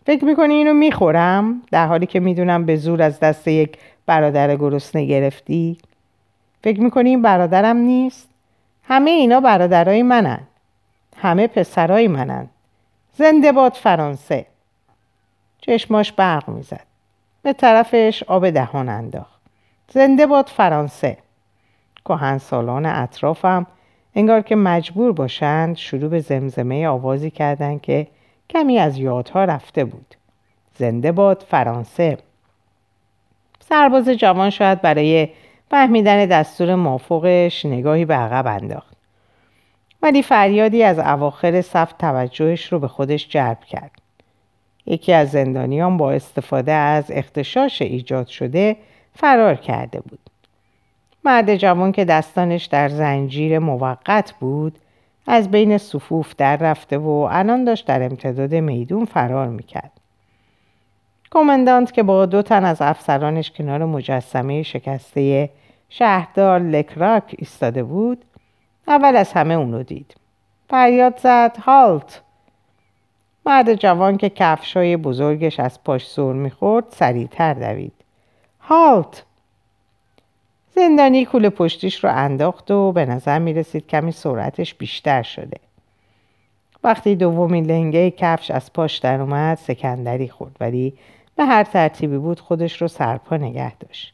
فکر 0.10 0.26
می‌کنی 0.26 0.54
اینو 0.54 0.74
می‌خورم؟ 0.74 1.62
در 1.72 1.88
حالی 1.88 2.06
که 2.06 2.20
می‌دونم 2.20 2.66
به 2.66 2.76
زور 2.76 3.02
از 3.02 3.20
دست 3.20 3.48
یک 3.48 3.78
برادر 4.06 4.56
گرسنه 4.56 5.06
گرفتی. 5.06 5.78
فکر 6.64 6.82
می‌کنی 6.82 7.10
این 7.10 7.22
برادرم 7.22 7.78
نیست؟ 7.78 8.30
همه 8.84 9.12
اینا 9.12 9.40
برادرای 9.40 10.04
منن. 10.04 10.40
همه 11.18 11.48
پسرای 11.48 12.08
منن. 12.08 12.48
زنده 13.18 13.52
باد 13.52 13.74
فرانسه. 13.74 14.46
چشماش 15.62 16.12
برق 16.12 16.50
می‌زد. 16.50 16.86
به 17.42 17.54
طرفش 17.54 18.24
آب 18.28 18.50
دهان 18.50 18.90
انداخت. 18.90 19.42
زنده 19.92 20.26
باد 20.26 20.48
فرانسه. 20.48 21.18
کهن 22.06 22.38
سالان 22.38 22.86
اطرافم 22.86 23.68
انگار 24.16 24.42
که 24.42 24.56
مجبور 24.56 25.12
باشند 25.12 25.78
شروع 25.78 26.10
به 26.10 26.20
زمزمه 26.20 26.88
آوازی 26.88 27.32
کردند 27.32 27.82
که 27.82 28.08
کمی 28.50 28.80
از 28.80 28.98
یادها 28.98 29.44
رفته 29.44 29.86
بود. 29.86 30.16
زنده 30.76 31.12
باد 31.12 31.46
فرانسه. 31.50 32.18
سرباز 33.60 34.10
جوان 34.10 34.50
شاید 34.50 34.82
برای 34.82 35.30
فهمیدن 35.72 36.26
دستور 36.26 36.76
مافوقش 36.76 37.66
نگاهی 37.66 38.06
به 38.06 38.14
عقب 38.14 38.48
انداخت. 38.48 38.98
ولی 40.02 40.24
فریادی 40.24 40.84
از 40.84 41.00
اواخر 41.00 41.62
صف 41.62 41.94
توجهش 41.94 42.74
رو 42.74 42.80
به 42.80 42.88
خودش 42.88 43.28
جلب 43.28 43.60
کرد. 43.60 43.92
یکی 44.86 45.14
از 45.14 45.32
زندانیان 45.32 45.98
با 45.98 46.12
استفاده 46.12 46.72
از 46.72 47.06
اختشاش 47.10 47.82
ایجاد 47.82 48.28
شده 48.28 48.78
فرار 49.14 49.56
کرده 49.56 50.00
بود. 50.00 50.20
مرد 51.24 51.56
جوان 51.56 51.92
که 51.92 52.06
دستانش 52.06 52.66
در 52.66 52.90
زنجیر 52.90 53.60
موقت 53.60 54.34
بود 54.40 54.80
از 55.32 55.52
بین 55.52 55.78
صفوف 55.78 56.36
در 56.36 56.58
رفته 56.58 56.98
و 56.98 57.10
الان 57.32 57.64
داشت 57.64 57.86
در 57.88 58.04
امتداد 58.04 58.56
میدون 58.56 59.06
فرار 59.06 59.48
می‌کرد. 59.48 59.92
کماندانت 61.32 61.92
که 61.94 62.04
با 62.04 62.26
دو 62.26 62.42
تن 62.42 62.66
از 62.66 62.82
افسرانش 62.82 63.52
کنار 63.52 63.86
مجسمه 63.86 64.64
شکسته 64.64 65.50
شهردار 65.90 66.60
لکراک 66.60 67.36
ایستاده 67.38 67.84
بود 67.84 68.26
اول 68.88 69.16
از 69.16 69.34
همه 69.34 69.54
اونو 69.54 69.84
دید. 69.84 70.16
فریاد 70.70 71.18
زد 71.18 71.58
هالت! 71.58 72.22
مرد 73.46 73.74
جوان 73.74 74.18
که 74.18 74.30
کفشای 74.30 74.98
بزرگش 74.98 75.60
از 75.60 75.84
پاش 75.84 76.10
سر 76.10 76.34
می‌خورد 76.34 76.86
سریعتر 76.90 77.54
دوید. 77.54 77.94
هالت! 78.60 79.26
زندانی 80.80 81.26
کول 81.26 81.50
پشتیش 81.50 82.04
رو 82.04 82.10
انداخت 82.16 82.72
و 82.72 82.92
به 82.92 83.06
نظر 83.06 83.40
می 83.40 83.54
رسید 83.54 83.88
کمی 83.88 84.12
سرعتش 84.12 84.74
بیشتر 84.74 85.24
شده. 85.24 85.58
وقتی 86.84 87.16
دومین 87.16 87.66
لنگه 87.66 88.12
کفش 88.12 88.52
از 88.52 88.74
پاش 88.74 88.98
در 88.98 89.22
اومد 89.22 89.58
سکندری 89.58 90.30
خورد 90.30 90.56
ولی 90.60 90.94
به 91.36 91.46
هر 91.46 91.64
ترتیبی 91.64 92.18
بود 92.18 92.40
خودش 92.40 92.82
رو 92.82 92.88
سرپا 92.88 93.38
نگه 93.38 93.76
داشت. 93.76 94.14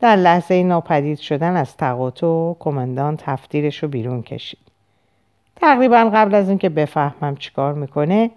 در 0.00 0.16
لحظه 0.16 0.62
ناپدید 0.62 1.18
شدن 1.18 1.56
از 1.56 1.76
تقاطع 1.76 2.52
کماندان 2.58 3.16
تفتیرش 3.16 3.82
رو 3.82 3.88
بیرون 3.88 4.22
کشید. 4.22 4.58
تقریبا 5.56 6.10
قبل 6.14 6.34
از 6.34 6.48
اینکه 6.48 6.68
بفهمم 6.68 7.36
چیکار 7.36 7.74
می‌کنه 7.74 8.30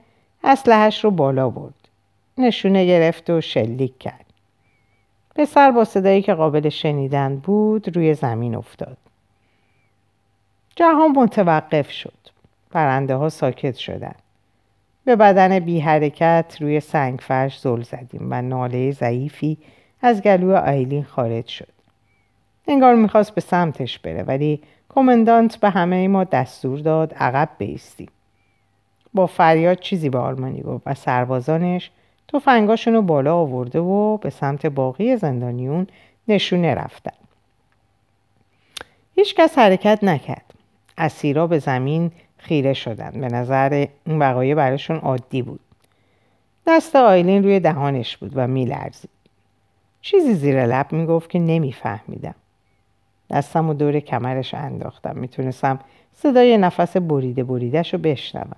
اسلحهش 0.44 1.04
رو 1.04 1.12
بالا 1.12 1.50
برد. 1.50 1.88
نشونه 2.38 2.86
گرفت 2.86 3.30
و 3.30 3.42
شلیک 3.42 3.98
کرد. 4.00 4.33
پسر 5.36 5.72
با 5.72 5.84
صدایی 5.84 6.22
که 6.22 6.34
قابل 6.34 6.70
شنیدن 6.70 7.36
بود 7.36 7.96
روی 7.96 8.14
زمین 8.14 8.56
افتاد. 8.56 8.98
جهان 10.76 11.12
متوقف 11.12 11.92
شد. 11.92 12.14
پرنده 12.72 13.16
ها 13.16 13.30
ساکت 13.30 13.76
شدند. 13.76 14.22
به 15.06 15.16
بدن 15.16 15.60
بی 15.60 15.80
حرکت 15.80 16.58
روی 16.60 16.80
سنگ 16.80 17.20
فرش 17.20 17.60
زل 17.60 17.82
زدیم 17.82 18.28
و 18.30 18.42
ناله 18.42 18.92
ضعیفی 18.92 19.58
از 20.02 20.22
گلو 20.22 20.56
آیلین 20.56 21.04
خارج 21.04 21.48
شد. 21.48 21.74
انگار 22.68 22.96
می‌خواست 22.96 23.36
به 23.36 23.42
سمتش 23.42 24.00
بره 24.00 24.24
ولی 24.24 24.62
کمندانت 24.90 25.56
به 25.58 25.70
همه 25.70 26.08
ما 26.08 26.24
دستور 26.24 26.80
داد 26.80 27.14
عقب 27.14 27.50
بیستیم. 27.58 28.10
با 29.14 29.28
فریاد 29.28 29.80
چیزی 29.80 30.10
به 30.10 30.18
آلمانی 30.18 30.62
گفت 30.62 30.84
و 30.88 30.94
سربازانش 30.94 31.92
تفنگاشون 32.28 32.94
رو 32.94 33.02
بالا 33.02 33.36
آورده 33.36 33.80
و 33.80 34.18
به 34.18 34.30
سمت 34.30 34.66
باقی 34.66 35.18
زندانیون 35.18 35.88
نشونه 36.28 36.76
رفتن. 36.76 37.18
هیچ 39.16 39.36
کس 39.36 39.58
حرکت 39.58 40.00
نکرد. 40.04 40.54
اسیرا 40.98 41.48
به 41.48 41.60
زمین 41.60 42.12
خیره 42.38 42.74
شدن. 42.74 43.12
به 43.12 43.28
نظر 43.28 43.88
این 44.06 44.20
وقایع 44.20 44.56
براشون 44.56 44.98
عادی 44.98 45.42
بود. 45.42 45.60
دست 46.68 46.96
آیلین 46.96 47.44
روی 47.44 47.60
دهانش 47.60 48.18
بود 48.18 48.32
و 48.36 48.48
میلرزید. 48.48 49.10
چیزی 50.02 50.34
زیر 50.34 50.66
لب 50.66 50.92
می‌گفت 50.92 51.30
که 51.30 51.40
نمیفهمیدم. 51.40 52.36
دستم 53.30 53.70
و 53.70 53.74
دور 53.74 54.00
کمرش 54.00 54.54
انداختم. 54.54 55.16
می‌تونستم 55.16 55.80
صدای 56.14 56.58
نفس 56.58 56.98
بریده 56.98 57.44
بریدهش 57.44 57.94
رو 57.94 58.00
بشنوم. 58.00 58.56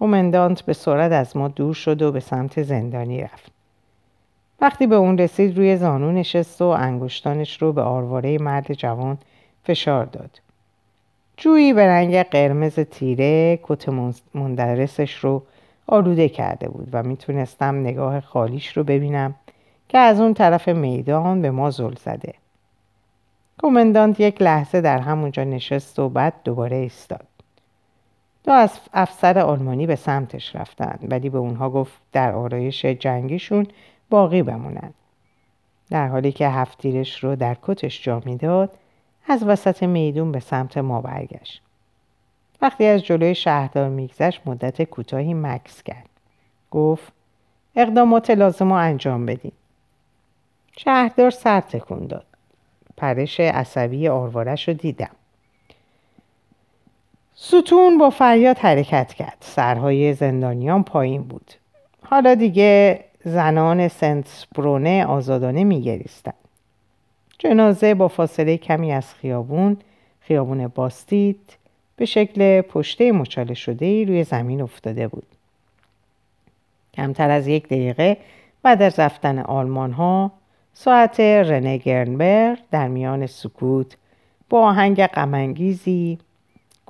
کومندانت 0.00 0.62
به 0.62 0.72
سرعت 0.72 1.12
از 1.12 1.36
ما 1.36 1.48
دور 1.48 1.74
شد 1.74 2.02
و 2.02 2.12
به 2.12 2.20
سمت 2.20 2.62
زندانی 2.62 3.20
رفت. 3.20 3.52
وقتی 4.60 4.86
به 4.86 4.94
اون 4.94 5.18
رسید 5.18 5.56
روی 5.56 5.76
زانو 5.76 6.12
نشست 6.12 6.62
و 6.62 6.64
انگشتانش 6.64 7.62
رو 7.62 7.72
به 7.72 7.82
آرواره 7.82 8.38
مرد 8.38 8.72
جوان 8.72 9.18
فشار 9.64 10.04
داد. 10.04 10.40
جویی 11.36 11.72
به 11.72 11.86
رنگ 11.86 12.22
قرمز 12.22 12.74
تیره 12.74 13.60
کت 13.62 13.88
مندرسش 14.34 15.14
رو 15.14 15.42
آلوده 15.86 16.28
کرده 16.28 16.68
بود 16.68 16.88
و 16.92 17.02
می‌تونستم 17.02 17.80
نگاه 17.80 18.20
خالیش 18.20 18.76
رو 18.76 18.84
ببینم 18.84 19.34
که 19.88 19.98
از 19.98 20.20
اون 20.20 20.34
طرف 20.34 20.68
میدان 20.68 21.42
به 21.42 21.50
ما 21.50 21.70
زل 21.70 21.94
زده. 21.94 22.34
کمندانت 23.62 24.20
یک 24.20 24.42
لحظه 24.42 24.80
در 24.80 24.98
همونجا 24.98 25.44
نشست 25.44 25.98
و 25.98 26.08
بعد 26.08 26.34
دوباره 26.44 26.76
ایستاد. 26.76 27.29
دو 28.44 28.52
از 28.52 28.80
افسر 28.92 29.38
آلمانی 29.38 29.86
به 29.86 29.96
سمتش 29.96 30.56
رفتن 30.56 30.98
ولی 31.02 31.28
به 31.28 31.38
اونها 31.38 31.70
گفت 31.70 31.92
در 32.12 32.32
آرایش 32.32 32.84
جنگیشون 32.86 33.66
باقی 34.10 34.42
بمونن. 34.42 34.94
در 35.90 36.08
حالی 36.08 36.32
که 36.32 36.48
هفتیرش 36.48 37.24
رو 37.24 37.36
در 37.36 37.56
کتش 37.62 38.02
جا 38.02 38.22
می‌داد 38.24 38.70
از 39.28 39.42
وسط 39.42 39.82
میدون 39.82 40.32
به 40.32 40.40
سمت 40.40 40.78
ما 40.78 41.00
برگشت. 41.00 41.62
وقتی 42.62 42.86
از 42.86 43.02
جلوی 43.02 43.34
شهردار 43.34 43.88
میگذشت 43.88 44.40
مدت 44.46 44.82
کوتاهی 44.82 45.34
مکس 45.34 45.82
کرد. 45.82 46.08
گفت 46.70 47.12
اقدامات 47.76 48.30
لازم 48.30 48.68
رو 48.68 48.74
انجام 48.74 49.26
بدیم 49.26 49.52
شهردار 50.76 51.30
سر 51.30 51.60
تکون 51.60 52.06
داد. 52.06 52.26
پرش 52.96 53.40
عصبی 53.40 54.08
آروارش 54.08 54.68
رو 54.68 54.74
دیدم. 54.74 55.10
ستون 57.42 57.98
با 57.98 58.10
فریاد 58.10 58.58
حرکت 58.58 59.14
کرد. 59.14 59.36
سرهای 59.40 60.14
زندانیان 60.14 60.82
پایین 60.84 61.22
بود. 61.22 61.52
حالا 62.02 62.34
دیگه 62.34 63.04
زنان 63.24 63.88
سنت 63.88 64.46
برونه 64.54 65.06
آزادانه 65.06 65.64
میگریستند 65.64 66.34
جنازه 67.38 67.94
با 67.94 68.08
فاصله 68.08 68.56
کمی 68.56 68.92
از 68.92 69.14
خیابون 69.14 69.76
خیابون 70.20 70.68
باستید 70.68 71.56
به 71.96 72.04
شکل 72.04 72.60
پشته 72.60 73.12
مچاله 73.12 73.54
شده 73.54 73.86
ای 73.86 74.04
روی 74.04 74.24
زمین 74.24 74.62
افتاده 74.62 75.08
بود. 75.08 75.26
کمتر 76.94 77.30
از 77.30 77.46
یک 77.46 77.66
دقیقه 77.66 78.16
بعد 78.62 78.82
از 78.82 78.98
رفتن 78.98 79.38
آلمان 79.38 79.92
ها 79.92 80.32
ساعت 80.74 81.20
رنه 81.20 81.76
گرنبر 81.76 82.58
در 82.70 82.88
میان 82.88 83.26
سکوت 83.26 83.96
با 84.48 84.66
آهنگ 84.66 85.06
غمانگیزی 85.06 86.18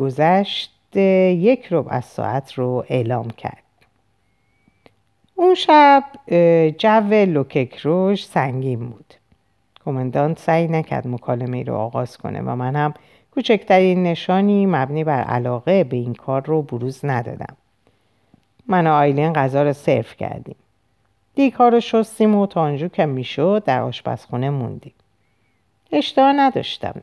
گذشت 0.00 0.96
یک 0.96 1.68
ربع 1.70 1.94
از 1.94 2.04
ساعت 2.04 2.52
رو 2.52 2.84
اعلام 2.88 3.30
کرد. 3.30 3.62
اون 5.34 5.54
شب 5.54 6.04
جو 6.78 7.10
لوککروش 7.10 8.26
سنگین 8.26 8.88
بود. 8.88 9.14
کماندانت 9.84 10.38
سعی 10.38 10.68
نکرد 10.68 11.08
مکالمه 11.08 11.62
رو 11.62 11.74
آغاز 11.74 12.16
کنه 12.18 12.40
و 12.40 12.56
من 12.56 12.76
هم 12.76 12.94
کوچکترین 13.34 14.02
نشانی 14.02 14.66
مبنی 14.66 15.04
بر 15.04 15.22
علاقه 15.22 15.84
به 15.84 15.96
این 15.96 16.14
کار 16.14 16.46
رو 16.46 16.62
بروز 16.62 17.04
ندادم. 17.04 17.56
من 18.66 18.86
و 18.86 18.92
آیلین 18.92 19.32
غذا 19.32 19.62
رو 19.62 19.72
سرو 19.72 20.02
کردیم. 20.02 20.56
دیگها 21.34 21.68
رو 21.68 21.80
شستیم 21.80 22.34
و 22.34 22.46
تانجو 22.46 22.88
که 22.88 23.06
می‌شد 23.06 23.62
در 23.66 23.82
آشپزخونه 23.82 24.50
موندیم. 24.50 24.94
اشتها 25.92 26.32
نداشتم. 26.32 27.02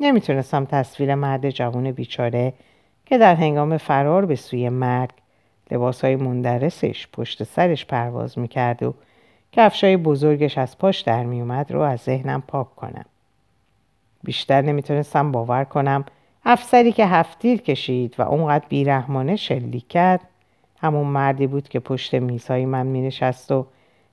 نمی‌تونستم 0.00 0.64
تصویر 0.64 1.14
مرد 1.14 1.50
جوان 1.50 1.92
بیچاره 1.92 2.52
که 3.06 3.18
در 3.18 3.34
هنگام 3.34 3.76
فرار 3.76 4.26
به 4.26 4.36
سوی 4.36 4.68
مرگ 4.68 5.10
لباسهای 5.70 6.16
مندرسش 6.16 7.08
پشت 7.12 7.42
سرش 7.42 7.86
پرواز 7.86 8.38
می‌کرد 8.38 8.82
و 8.82 8.94
کفشای 9.52 9.96
بزرگش 9.96 10.58
از 10.58 10.78
پاش 10.78 11.00
در 11.00 11.24
میومد 11.24 11.72
رو 11.72 11.80
از 11.80 12.00
ذهنم 12.00 12.42
پاک 12.48 12.76
کنم. 12.76 13.04
بیشتر 14.24 14.62
نمی‌تونستم 14.62 15.32
باور 15.32 15.64
کنم 15.64 16.04
افسری 16.44 16.92
که 16.92 17.06
هفتیر 17.06 17.60
کشید 17.60 18.14
و 18.18 18.22
اونقدر 18.22 18.64
بیرحمانه 18.68 19.36
شلیک 19.36 19.88
کرد 19.88 20.20
همون 20.80 21.06
مردی 21.06 21.46
بود 21.46 21.68
که 21.68 21.80
پشت 21.80 22.14
میزهای 22.14 22.66
من 22.66 22.86
مینشست 22.86 23.52
و 23.52 23.66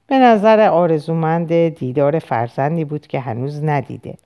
به 0.08 0.20
نظر 0.20 0.70
آرزومند 0.70 1.68
دیدار 1.68 2.20
فرزندی 2.20 2.86
بود 2.86 3.08
که 3.08 3.20
هنوز 3.20 3.64
ندیده. 3.64 4.18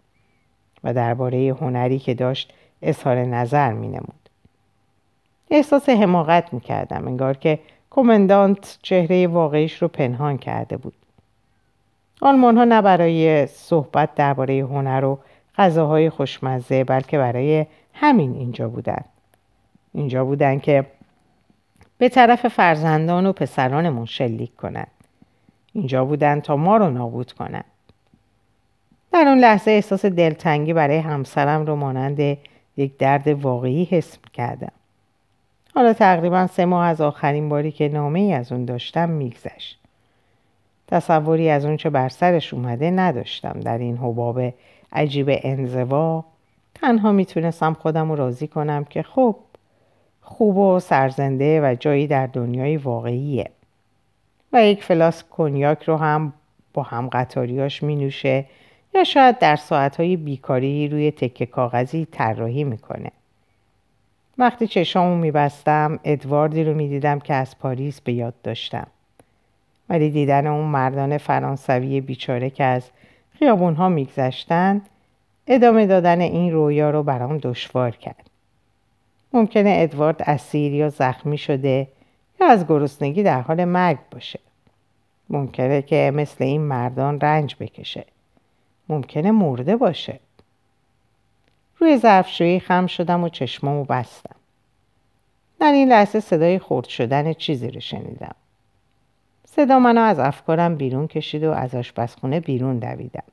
و 0.86 0.94
درباره 0.94 1.56
هنری 1.62 2.00
که 2.00 2.14
داشت 2.14 2.54
اظهار 2.82 3.18
نظر 3.18 3.74
مینمود. 3.74 4.30
احساس 5.52 5.90
حماقت 5.90 6.54
می‌کردم 6.54 7.08
انگار 7.08 7.38
که 7.38 7.60
کمندانت 7.90 8.80
چهره 8.82 9.28
واقعیش 9.28 9.82
رو 9.82 9.88
پنهان 9.88 10.38
کرده 10.38 10.78
بود. 10.78 10.94
آلمان 12.22 12.58
ها 12.58 12.64
نه 12.64 12.82
برای 12.82 13.48
صحبت 13.48 14.16
درباره 14.16 14.60
هنر 14.60 15.06
و 15.06 15.20
غذاهای 15.58 16.10
خوشمزه 16.10 16.84
بلکه 16.84 17.18
برای 17.18 17.66
همین 17.94 18.34
اینجا 18.34 18.70
بودن 18.70 19.04
اینجا 19.94 20.26
بودن 20.26 20.60
که 20.60 20.86
به 21.98 22.10
طرف 22.10 22.48
فرزندان 22.48 23.26
و 23.26 23.34
پسرانمون 23.34 24.06
شلیک 24.06 24.56
کنند. 24.56 24.92
اینجا 25.74 26.06
بودن 26.06 26.40
تا 26.40 26.56
ما 26.56 26.78
رو 26.78 26.90
نابود 26.90 27.32
کنند. 27.32 27.66
در 29.16 29.28
اون 29.28 29.40
لحظه 29.40 29.72
احساس 29.72 30.06
دلتنگی 30.06 30.74
برای 30.74 30.98
همسرم 30.98 31.66
رو 31.66 31.76
مانند 31.76 32.38
یک 32.78 32.98
درد 32.98 33.28
واقعی 33.28 33.84
حس 33.84 34.18
کردم 34.34 34.72
حالا 35.76 35.94
تقریبا 35.94 36.48
سه 36.48 36.66
ماه 36.66 36.88
از 36.88 37.02
آخرین 37.02 37.50
باری 37.50 37.72
که 37.72 37.90
نامه 37.90 38.20
ای 38.20 38.34
از 38.34 38.52
اون 38.52 38.66
داشتم 38.66 39.10
میگذشت. 39.10 39.80
تصوری 40.88 41.50
از 41.50 41.66
اون 41.66 41.78
چه 41.78 41.90
بر 41.90 42.10
سرش 42.10 42.54
اومده 42.54 42.92
نداشتم. 42.92 43.60
در 43.60 43.78
این 43.78 43.98
حباب 43.98 44.54
عجیب 44.94 45.30
انزوا 45.30 46.26
تنها 46.74 47.12
می‌تونستم 47.12 47.74
خودم 47.74 48.10
رو 48.10 48.16
راضی 48.16 48.48
کنم 48.48 48.84
که 48.84 49.04
خب 49.04 49.36
خوب 50.22 50.58
و 50.58 50.80
سرزنده 50.80 51.62
و 51.62 51.76
جایی 51.76 52.08
در 52.08 52.28
دنیای 52.28 52.78
واقعیه. 52.78 53.50
و 54.54 54.66
یک 54.66 54.84
فلاس 54.84 55.24
کنیاک 55.24 55.84
رو 55.84 55.98
هم 55.98 56.34
با 56.74 56.84
هم 56.84 57.08
قطاریاش 57.08 57.84
می 57.84 57.96
نوشه 57.96 58.46
یا 58.96 59.04
شاید 59.04 59.40
در 59.40 59.56
ساعتهای 59.56 60.18
بیکاری 60.18 60.88
روی 60.88 61.12
تکه 61.12 61.46
کاغذی 61.46 62.08
طراحی 62.12 62.64
می‌کنه. 62.64 63.12
وقتی 64.38 64.68
چشامو 64.68 65.18
میبستم 65.18 66.00
ادواردی 66.04 66.64
رو 66.64 66.74
می‌دیدم 66.74 67.20
که 67.20 67.34
از 67.34 67.60
پاریس 67.60 68.02
به 68.02 68.14
یاد 68.14 68.34
داشتم. 68.44 68.88
ولی 69.90 70.10
دیدن 70.10 70.48
اون 70.48 70.66
مردان 70.66 71.18
فرانسوی 71.18 72.02
بیچاره 72.02 72.50
که 72.50 72.64
از 72.64 72.90
خیابونها 73.40 73.90
میگذشتند 73.90 74.90
ادامه 75.48 75.86
دادن 75.86 76.22
این 76.22 76.52
رویا 76.54 76.90
رو 76.90 77.04
برام 77.04 77.38
دشوار 77.38 77.92
کرد. 77.92 78.30
ممکنه 79.34 79.76
ادوارد 79.80 80.22
اسیر 80.22 80.74
یا 80.74 80.90
زخمی 80.90 81.38
شده 81.38 81.88
یا 82.42 82.48
از 82.48 82.68
گرسنگی 82.68 83.24
در 83.24 83.42
حال 83.42 83.66
مرگ 83.66 83.98
باشه. 84.12 84.40
ممکنه 85.30 85.82
که 85.82 86.12
مثل 86.16 86.44
این 86.44 86.62
مردان 86.62 87.20
رنج 87.20 87.56
بکشه. 87.60 88.06
ممکنه 88.90 89.32
مرده 89.32 89.76
باشه. 89.76 90.20
روی 91.80 91.98
ظرفشویی 91.98 92.60
خم 92.60 92.88
شدم 92.88 93.24
و 93.24 93.30
چشمامو 93.30 93.86
بستم. 93.86 94.36
در 95.60 95.72
این 95.72 95.90
لحظه 95.90 96.20
صدای 96.20 96.60
خورد 96.60 96.88
شدن 96.88 97.34
چیزی 97.34 97.72
رو 97.72 97.80
شنیدم. 97.80 98.36
صدا 99.48 99.80
منو 99.80 100.02
از 100.02 100.20
افکارم 100.20 100.76
بیرون 100.76 101.08
کشید 101.08 101.44
و 101.44 101.52
از 101.52 101.76
آشپزخونه 101.76 102.40
بیرون 102.40 102.80
دویدم. 102.80 103.24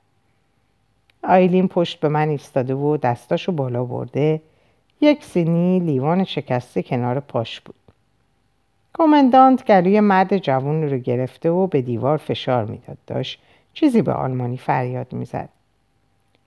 آیلین 1.22 1.68
پشت 1.68 2.00
به 2.00 2.08
من 2.08 2.28
ایستاده 2.28 2.74
و 2.74 2.96
دستاشو 2.96 3.52
بالا 3.52 3.84
برده. 3.84 4.40
یک 5.00 5.24
سینی 5.24 5.80
لیوان 5.80 6.24
شکسته 6.24 6.82
کنار 6.82 7.20
پاش 7.20 7.60
بود. 7.60 7.74
کامندانت 8.92 9.64
گلوی 9.64 10.00
مرد 10.00 10.38
جوان 10.38 10.90
رو 10.90 10.98
گرفته 10.98 11.50
و 11.50 11.66
به 11.66 11.82
دیوار 11.82 12.16
فشار 12.16 12.64
می‌داد. 12.64 12.98
داشت 13.06 13.42
چیزی 13.74 14.02
به 14.02 14.12
آلمانی 14.12 14.56
فریاد 14.56 15.12
می‌زد. 15.12 15.48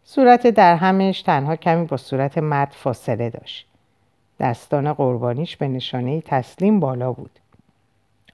صورت 0.03 0.47
در 0.47 0.75
همش 0.75 1.21
تنها 1.21 1.55
کمی 1.55 1.85
با 1.85 1.97
صورت 1.97 2.37
مرد 2.37 2.71
فاصله 2.71 3.29
داشت. 3.29 3.67
دستان 4.39 4.93
قربانیش 4.93 5.57
به 5.57 5.67
نشانه 5.67 6.21
تسلیم 6.21 6.79
بالا 6.79 7.13
بود. 7.13 7.39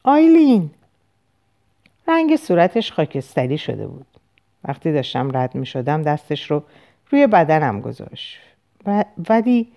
آیلین! 0.04 0.70
رنگ 2.08 2.36
صورتش 2.36 2.92
خاکستری 2.92 3.58
شده 3.58 3.88
بود. 3.88 4.06
وقتی 4.64 4.92
داشتم 4.92 5.38
رد 5.38 5.56
می 5.56 5.66
شدم 5.66 6.02
دستش 6.02 6.52
رو 6.52 6.64
روی 7.10 7.28
بدنم 7.28 7.82
گذاشت. 7.82 8.38
و 8.86 9.06
ولی 9.30 9.68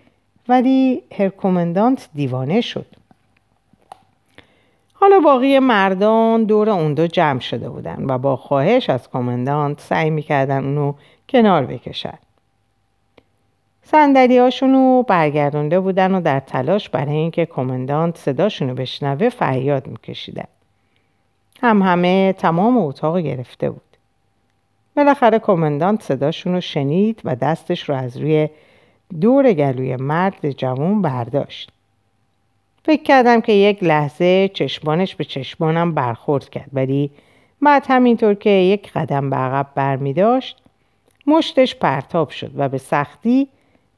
ولی 0.48 1.03
هرکومندانت 1.18 2.09
دیوانه 2.14 2.61
شد. 2.61 2.87
حالا 5.04 5.20
باقی 5.20 5.58
مردان 5.58 6.44
دور 6.44 6.70
اون 6.70 6.94
دو 6.94 7.06
جمع 7.06 7.40
شده 7.40 7.68
بودن 7.68 8.04
و 8.08 8.18
با 8.18 8.36
خواهش 8.36 8.90
از 8.90 9.08
کامندانت 9.10 9.80
سعی 9.80 10.10
می‌کردن 10.10 10.64
اونو 10.64 10.94
کنار 11.28 11.66
بکشن. 11.66 12.18
سندلی 13.82 14.38
هاشونو 14.38 15.02
برگردونده 15.02 15.80
بودن 15.80 16.14
و 16.14 16.20
در 16.20 16.40
تلاش 16.40 16.88
برای 16.88 17.16
اینکه 17.16 17.46
کامندانت 17.46 18.16
صداشونو 18.16 18.74
بشنوه 18.74 19.28
فریاد 19.28 19.86
میکشیدن. 19.86 20.48
هم 21.62 21.82
همه 21.82 22.32
تمام 22.32 22.78
اتاق 22.78 23.18
گرفته 23.18 23.70
بود. 23.70 23.96
بالاخره 24.96 25.38
کامندانت 25.38 26.02
صداشون 26.02 26.54
رو 26.54 26.60
شنید 26.60 27.20
و 27.24 27.36
دستش 27.36 27.88
رو 27.88 27.94
از 27.94 28.16
روی 28.16 28.48
دور 29.20 29.52
گلوی 29.52 29.96
مرد 29.96 30.50
جوان 30.50 31.02
برداشت. 31.02 31.73
فکر 32.84 33.02
کردم 33.02 33.40
که 33.40 33.52
یک 33.52 33.84
لحظه 33.84 34.48
چشمانش 34.48 35.14
به 35.14 35.24
چشمانم 35.24 35.94
برخورد 35.94 36.48
کرد 36.48 36.70
ولی 36.72 37.10
بعد 37.62 37.84
همینطور 37.88 38.34
که 38.34 38.50
یک 38.50 38.92
قدم 38.92 39.30
به 39.30 39.36
عقب 39.36 39.66
برمی 39.74 40.12
داشت 40.12 40.62
مشتش 41.26 41.74
پرتاب 41.74 42.30
شد 42.30 42.50
و 42.56 42.68
به 42.68 42.78
سختی 42.78 43.48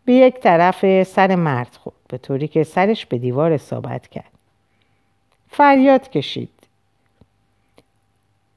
به 0.04 0.12
یک 0.12 0.34
طرف 0.40 1.02
سر 1.02 1.34
مرد 1.34 1.78
خورد 1.82 1.96
به 2.08 2.18
طوری 2.18 2.48
که 2.48 2.64
سرش 2.64 3.06
به 3.06 3.18
دیوار 3.18 3.52
اصابت 3.52 4.08
کرد 4.08 4.32
فریاد 5.48 6.10
کشید 6.10 6.50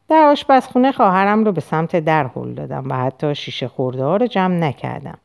در 0.10 0.24
آشپزخونه 0.24 0.92
خواهرم 0.92 1.46
رو 1.46 1.52
به 1.52 1.62
سمت 1.62 1.96
در 1.96 2.30
هل 2.36 2.54
دادم 2.54 2.90
و 2.90 2.94
حتی 2.94 3.36
شیشه 3.36 3.68
خورده 3.68 4.04
ها 4.04 4.18
رو 4.18 4.28
جمع 4.28 4.56
نکردم. 4.56 5.18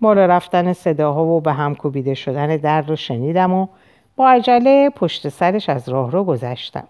بالا 0.00 0.26
رفتن 0.26 0.72
صداها 0.72 1.24
و 1.24 1.40
به 1.40 1.52
هم 1.52 1.74
کوبیده 1.74 2.14
شدن 2.14 2.56
در 2.56 2.82
رو 2.82 2.96
شنیدم 2.96 3.52
و 3.52 3.66
با 4.16 4.28
عجله 4.28 4.90
پشت 4.90 5.28
سرش 5.28 5.68
از 5.68 5.88
راه 5.88 6.10
رو 6.10 6.24
گذشتم. 6.24 6.86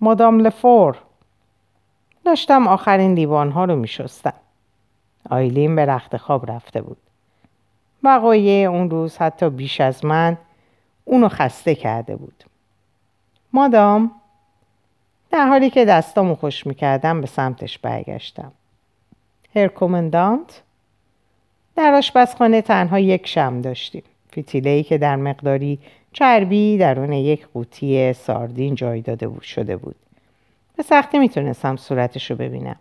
مادام 0.00 0.40
لفور 0.40 0.98
داشتم 2.24 2.68
آخرین 2.68 3.14
لیوان 3.14 3.50
ها 3.50 3.64
رو 3.64 3.76
می 3.76 3.88
شستم. 3.88 4.32
آیلین 5.30 5.76
به 5.76 5.86
رخت 5.86 6.16
خواب 6.16 6.50
رفته 6.50 6.82
بود. 6.82 6.96
وقایع 8.02 8.70
اون 8.70 8.90
روز 8.90 9.16
حتی 9.16 9.50
بیش 9.50 9.80
از 9.80 10.04
من 10.04 10.38
اونو 11.04 11.28
خسته 11.28 11.74
کرده 11.74 12.16
بود. 12.16 12.44
مادام 13.52 14.10
در 15.30 15.46
حالی 15.46 15.70
که 15.70 15.84
دستامو 15.84 16.34
خوش 16.34 16.66
می‌کردم 16.66 17.20
به 17.20 17.26
سمتش 17.26 17.78
برگشتم 17.78 18.52
هر 19.56 19.68
کومندانت 19.68 20.62
در 21.76 21.94
آشپزخانه 21.94 22.62
تنها 22.62 22.98
یک 22.98 23.26
شم 23.26 23.60
داشتیم 23.60 24.02
ای 24.52 24.82
که 24.82 24.98
در 24.98 25.16
مقداری 25.16 25.78
چربی 26.12 26.78
درون 26.78 27.12
یک 27.12 27.46
قوطی 27.54 28.12
ساردین 28.12 28.74
جای 28.74 29.00
داده 29.00 29.30
شده 29.42 29.76
بود. 29.76 29.96
به 30.76 30.82
سختی 30.82 31.18
می‌تونستم 31.18 31.76
صورتش 31.76 32.30
رو 32.30 32.36
ببینم. 32.36 32.76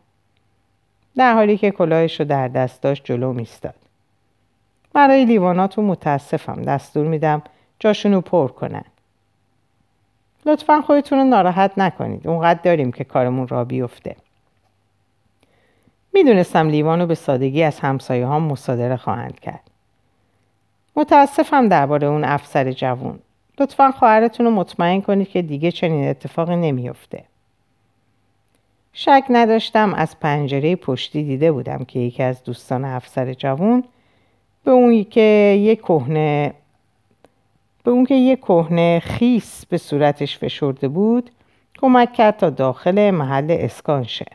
در 1.17 1.33
حالی 1.33 1.57
که 1.57 1.71
کلاهش 1.71 2.19
رو 2.19 2.25
در 2.25 2.47
دست 2.47 2.81
داشت 2.81 3.05
جلو 3.05 3.33
میستاد 3.33 3.75
برای 4.93 5.25
لیواناتو 5.25 5.81
متاسفم. 5.81 6.61
دستور 6.61 7.07
میدم 7.07 7.41
جاشونو 7.79 8.21
پر 8.21 8.47
کنن. 8.47 8.83
لطفا 10.45 10.81
خودتون 10.81 11.19
رو 11.19 11.23
ناراحت 11.23 11.71
نکنید. 11.77 12.27
اونقدر 12.27 12.59
داریم 12.63 12.91
که 12.91 13.03
کارمون 13.03 13.47
را 13.47 13.65
بیفته. 13.65 14.15
می‌دونستم 16.13 16.69
لیوان 16.69 16.99
رو 16.99 17.07
به 17.07 17.15
سادگی 17.15 17.63
از 17.63 17.79
همسایه 17.79 18.25
ها 18.25 18.39
مصادره 18.39 18.97
خواهند 18.97 19.39
کرد. 19.39 19.71
متاسفم 20.95 21.69
درباره 21.69 22.07
اون 22.07 22.23
افسر 22.23 22.71
جوون. 22.71 23.19
لطفا 23.59 23.91
خواهرتون 23.91 24.45
رو 24.45 24.51
مطمئن 24.51 25.01
کنید 25.01 25.29
که 25.29 25.41
دیگه 25.41 25.71
چنین 25.71 26.09
اتفاقی 26.09 26.55
نمیافته. 26.55 27.23
شک 28.93 29.23
نداشتم 29.29 29.93
از 29.93 30.19
پنجره 30.19 30.75
پشتی 30.75 31.23
دیده 31.23 31.51
بودم 31.51 31.85
که 31.85 31.99
یکی 31.99 32.23
از 32.23 32.43
دوستان 32.43 32.85
افسر 32.85 33.33
جوون 33.33 33.83
به 34.63 34.71
اون 34.71 35.03
که 35.03 35.21
یک 35.59 35.81
کهنه 35.81 36.53
به 37.83 37.91
اون 37.91 38.05
که 38.05 38.15
یه 38.15 38.35
کهنه 38.35 38.99
خیس 38.99 39.65
به 39.65 39.77
صورتش 39.77 40.37
فشرده 40.37 40.87
بود 40.87 41.31
کمک 41.81 42.13
کرد 42.13 42.37
تا 42.37 42.49
داخل 42.49 43.11
محل 43.11 43.57
اسکان 43.59 44.03
شه 44.03 44.25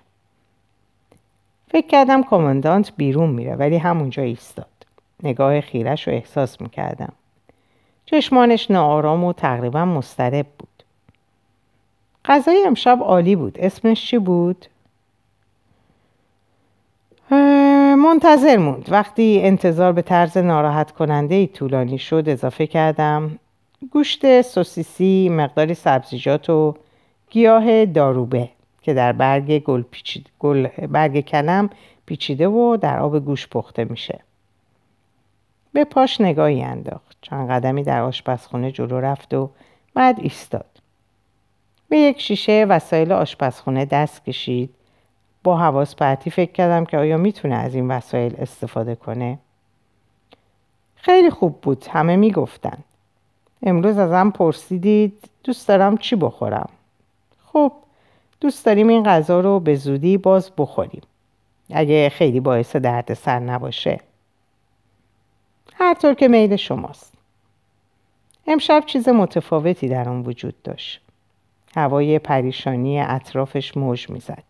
فکر 1.71 1.87
کردم 1.87 2.23
کامندانت 2.23 2.93
بیرون 2.97 3.31
میره 3.31 3.57
ولی 3.57 3.77
همونجا 3.77 4.23
ایستاد. 4.23 4.80
نگاه 5.23 5.61
خیرش 5.61 6.09
رو 6.09 6.15
احساس 6.15 6.61
می‌کردم. 6.61 7.13
چشمانش 8.07 8.71
ناآرام 8.71 9.25
و 9.25 9.33
تقریبا 9.33 9.85
مسترب 9.85 10.47
بود. 10.59 10.69
غذای 12.25 12.65
امشب 12.67 12.99
عالی 13.03 13.37
بود. 13.37 13.59
اسمش 13.59 14.07
چی 14.07 14.19
بود؟ 14.19 14.67
منتظر 17.97 18.57
موند. 18.57 18.89
وقتی 18.91 19.41
انتظار 19.43 19.93
به 19.93 20.03
طرز 20.03 20.37
ناراحت 20.37 20.91
کننده 20.91 21.35
ای 21.35 21.47
طولانی 21.47 21.99
شد 21.99 22.25
اضافه 22.27 22.67
کردم 22.67 23.39
گوشت 23.91 24.43
سوسیسی 24.43 25.29
مقداری 25.29 25.75
سبزیجات 25.75 26.51
و 26.51 26.75
گیاه 27.31 27.87
داروبه 27.87 28.49
که 28.83 28.95
در 28.95 29.13
برگ 29.13 29.59
گل, 29.59 29.83
گل 30.39 30.67
برگ 30.67 31.21
کلم 31.21 31.71
پیچیده 32.07 32.49
و 32.49 32.77
در 32.77 32.99
آب 32.99 33.19
گوش 33.19 33.49
پخته 33.49 33.85
میشه. 33.85 34.21
به 35.73 35.85
پاش 35.85 36.21
نگاهی 36.21 36.63
انداخت. 36.63 37.17
چند 37.23 37.51
قدمی 37.51 37.83
در 37.83 38.01
آشپزخونه 38.01 38.73
جلو 38.73 39.01
رفت 39.01 39.35
و 39.35 39.51
بعد 39.95 40.21
ایستاد. 40.21 40.67
به 41.89 41.99
یک 41.99 42.21
شیشه 42.21 42.67
وسایل 42.69 43.13
آشپزخونه 43.13 43.85
دست 43.85 44.25
کشید. 44.25 44.75
با 45.45 45.59
حواس 45.59 45.97
پرتی 45.97 46.31
فکر 46.31 46.53
کردم 46.53 46.85
که 46.85 46.99
آیا 46.99 47.17
می‌تونه 47.17 47.55
از 47.55 47.75
این 47.75 47.91
وسایل 47.91 48.35
استفاده 48.39 48.95
کنه؟ 48.95 49.39
خیلی 50.97 51.31
خوب 51.31 51.61
بود 51.61 51.87
همه 51.91 52.17
می‌گفتن. 52.17 52.79
امروز 53.63 53.99
ازم 53.99 54.31
پرسیدید 54.31 55.31
دوست 55.45 55.69
دارم 55.69 55.97
چی 55.97 56.17
بخورم؟ 56.17 56.69
خب 57.47 57.73
دوست 58.41 58.67
داریم 58.67 58.89
این 58.89 59.05
غذا 59.05 59.41
رو 59.41 59.61
به 59.61 59.75
زودی 59.75 60.17
باز 60.17 60.51
بخوریم. 60.59 61.03
اگه 61.71 62.09
خیلی 62.09 62.41
باعث 62.41 62.77
درد 62.77 63.15
سر 63.15 63.39
نباشه. 63.39 64.01
هر 65.81 65.95
طور 65.95 66.15
که 66.15 66.29
میل 66.29 66.57
شماست. 66.57 67.13
امشب 68.47 68.83
چیز 68.87 69.09
متفاوتی 69.09 69.89
در 69.89 70.09
آن 70.09 70.21
وجود 70.21 70.63
داشت. 70.63 71.01
هوای 71.77 72.19
پریشانی 72.19 73.01
اطرافش 73.01 73.77
موج 73.77 74.11
می‌زد. 74.11 74.43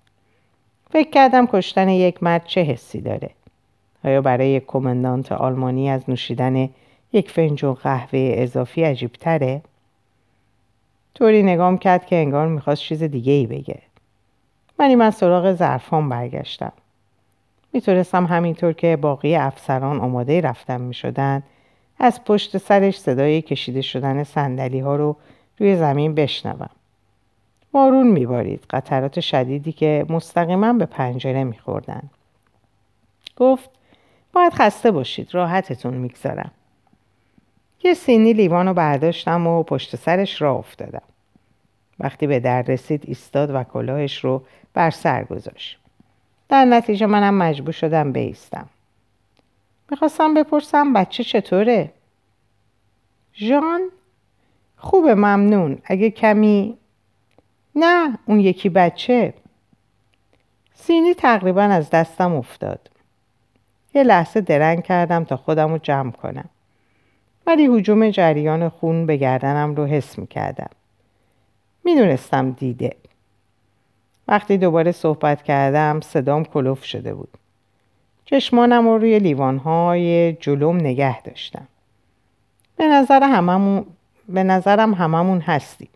فکر 0.90 1.10
کردم 1.10 1.46
کشتن 1.46 1.88
یک 1.88 2.22
مرد 2.22 2.44
چه 2.44 2.60
حسی 2.60 3.00
داره. 3.00 3.30
آیا 4.04 4.20
برای 4.20 4.60
کمندانت 4.60 5.32
آلمانی 5.32 5.90
از 5.90 6.10
نوشیدن 6.10 6.68
یک 7.12 7.30
فنجون 7.30 7.74
قهوه 7.74 8.34
اضافی 8.34 8.82
عجیب 8.82 9.12
تره؟ 9.12 9.62
طوری 11.14 11.42
نگام 11.42 11.78
کرد 11.78 12.06
که 12.06 12.16
انگار 12.16 12.48
می‌خواست 12.48 12.82
چیز 12.82 13.02
دیگه 13.02 13.32
ای 13.32 13.46
بگه. 13.46 13.78
ولی 14.78 14.94
من 14.94 15.10
سراغ 15.10 15.54
ظرفان 15.54 16.08
برگشتم. 16.08 16.72
می‌تونستم 17.72 18.26
همینطور 18.26 18.72
که 18.72 18.96
باقی 18.96 19.36
افسران 19.36 20.00
آماده 20.00 20.40
رفتن 20.40 20.80
می‌شدن 20.80 21.42
از 21.98 22.24
پشت 22.24 22.58
سرش 22.58 23.00
صدای 23.00 23.42
کشیده 23.42 23.80
شدن 23.80 24.24
سندلی 24.24 24.80
ها 24.80 24.96
رو 24.96 25.16
روی 25.58 25.76
زمین 25.76 26.14
بشنوم. 26.14 26.70
بارون 27.72 28.06
میبارید 28.06 28.64
قطرات 28.70 29.20
شدیدی 29.20 29.72
که 29.72 30.06
مستقیما 30.08 30.72
به 30.72 30.86
پنجره 30.86 31.44
میخوردن. 31.44 32.02
گفت 33.36 33.70
باید 34.32 34.52
خسته 34.52 34.90
باشید 34.90 35.34
راحتتون 35.34 35.94
می‌گذارم. 35.94 36.50
یه 37.84 37.94
سینی 37.94 38.32
لیوان 38.32 38.66
رو 38.66 38.74
برداشتم 38.74 39.46
و 39.46 39.62
پشت 39.62 39.96
سرش 39.96 40.42
را 40.42 40.54
افتادم. 40.54 41.02
وقتی 42.00 42.26
به 42.26 42.40
در 42.40 42.62
رسید 42.62 43.04
ایستاد 43.06 43.50
و 43.54 43.64
کلاهش 43.64 44.24
رو 44.24 44.42
بر 44.74 44.90
سر 44.90 45.24
گذاشت. 45.24 45.79
در 46.50 46.64
نتیجه 46.64 47.06
منم 47.06 47.34
مجبور 47.34 47.72
شدم 47.72 48.12
بیستم 48.12 48.68
می‌خواستم 49.90 50.34
بپرسم 50.34 50.92
بچه 50.92 51.24
چطوره؟ 51.24 51.92
ژان 53.34 53.80
خوب 54.76 55.08
ممنون 55.08 55.78
اگه 55.84 56.10
کمی 56.10 56.78
نه 57.76 58.18
اون 58.26 58.40
یکی 58.40 58.68
بچه 58.68 59.34
سینی 60.74 61.14
تقریبا 61.14 61.62
از 61.62 61.90
دستم 61.90 62.34
افتاد 62.34 62.90
یه 63.94 64.02
لحظه 64.02 64.40
درنگ 64.40 64.82
کردم 64.82 65.24
تا 65.24 65.36
خودم 65.36 65.72
رو 65.72 65.78
جمع 65.78 66.10
کنم 66.10 66.48
ولی 67.46 67.66
حجوم 67.66 68.10
جریان 68.10 68.68
خون 68.68 69.06
به 69.06 69.16
گردنم 69.16 69.74
رو 69.74 69.86
حس 69.86 70.18
می 70.18 70.26
کردم. 70.26 70.70
می 71.84 72.18
دیده. 72.58 72.96
وقتی 74.30 74.58
دوباره 74.58 74.92
صحبت 74.92 75.42
کردم 75.42 76.00
صدام 76.00 76.44
کلوف 76.44 76.84
شده 76.84 77.14
بود. 77.14 77.38
چشمانم 78.24 78.88
رو 78.88 78.98
روی 78.98 79.18
لیوانهای 79.18 80.32
جلوم 80.32 80.76
نگه 80.76 81.22
داشتم. 81.22 81.68
به, 82.76 82.88
نظر 82.88 83.22
هممون، 83.22 83.86
به 84.28 84.42
نظرم 84.42 84.94
هممون 84.94 85.40
هستیم. 85.40 85.88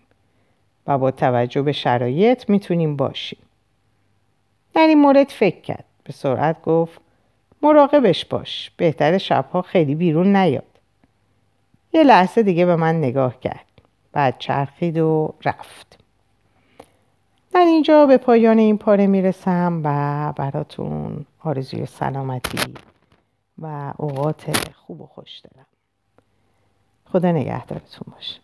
و 0.87 0.99
با 0.99 1.11
توجه 1.11 1.63
به 1.63 1.73
شرایط 1.73 2.51
می‌تونیم 2.51 2.97
باشیم 2.97 3.39
در 4.75 4.87
این 4.87 4.99
مورد 4.99 5.29
فکر 5.29 5.61
کرد 5.61 5.85
به 6.05 6.13
سرعت 6.13 6.63
گفت 6.63 7.01
مراقبش 7.63 8.25
باش 8.25 8.71
بهتر 8.77 9.19
شبها 9.19 9.63
خیلی 9.63 9.95
بیرون 9.95 10.37
نیاد 10.37 10.65
یه 11.93 12.03
لحظه 12.03 12.43
دیگه 12.43 12.67
به 12.67 12.77
من 12.77 12.99
نگاه 12.99 13.41
کرد 13.41 13.67
بعد 14.13 14.35
چرخید 14.39 14.99
و 14.99 15.35
رفت 15.45 16.04
در 17.55 17.61
اینجا 17.61 18.07
به 18.07 18.17
پایان 18.17 18.59
این 18.59 18.79
پاره 18.79 19.07
می‌رسم 19.07 19.81
و 19.85 20.33
براتون 20.33 21.27
آرزوی 21.41 21.87
سلامتی 21.87 22.75
و 23.59 23.93
اوقات 23.97 24.73
خوب 24.75 25.01
و 25.01 25.07
خوش 25.07 25.39
دارم. 25.39 25.67
خدا 27.05 27.33
نگهدارتون 27.33 28.15
باشه. 28.15 28.44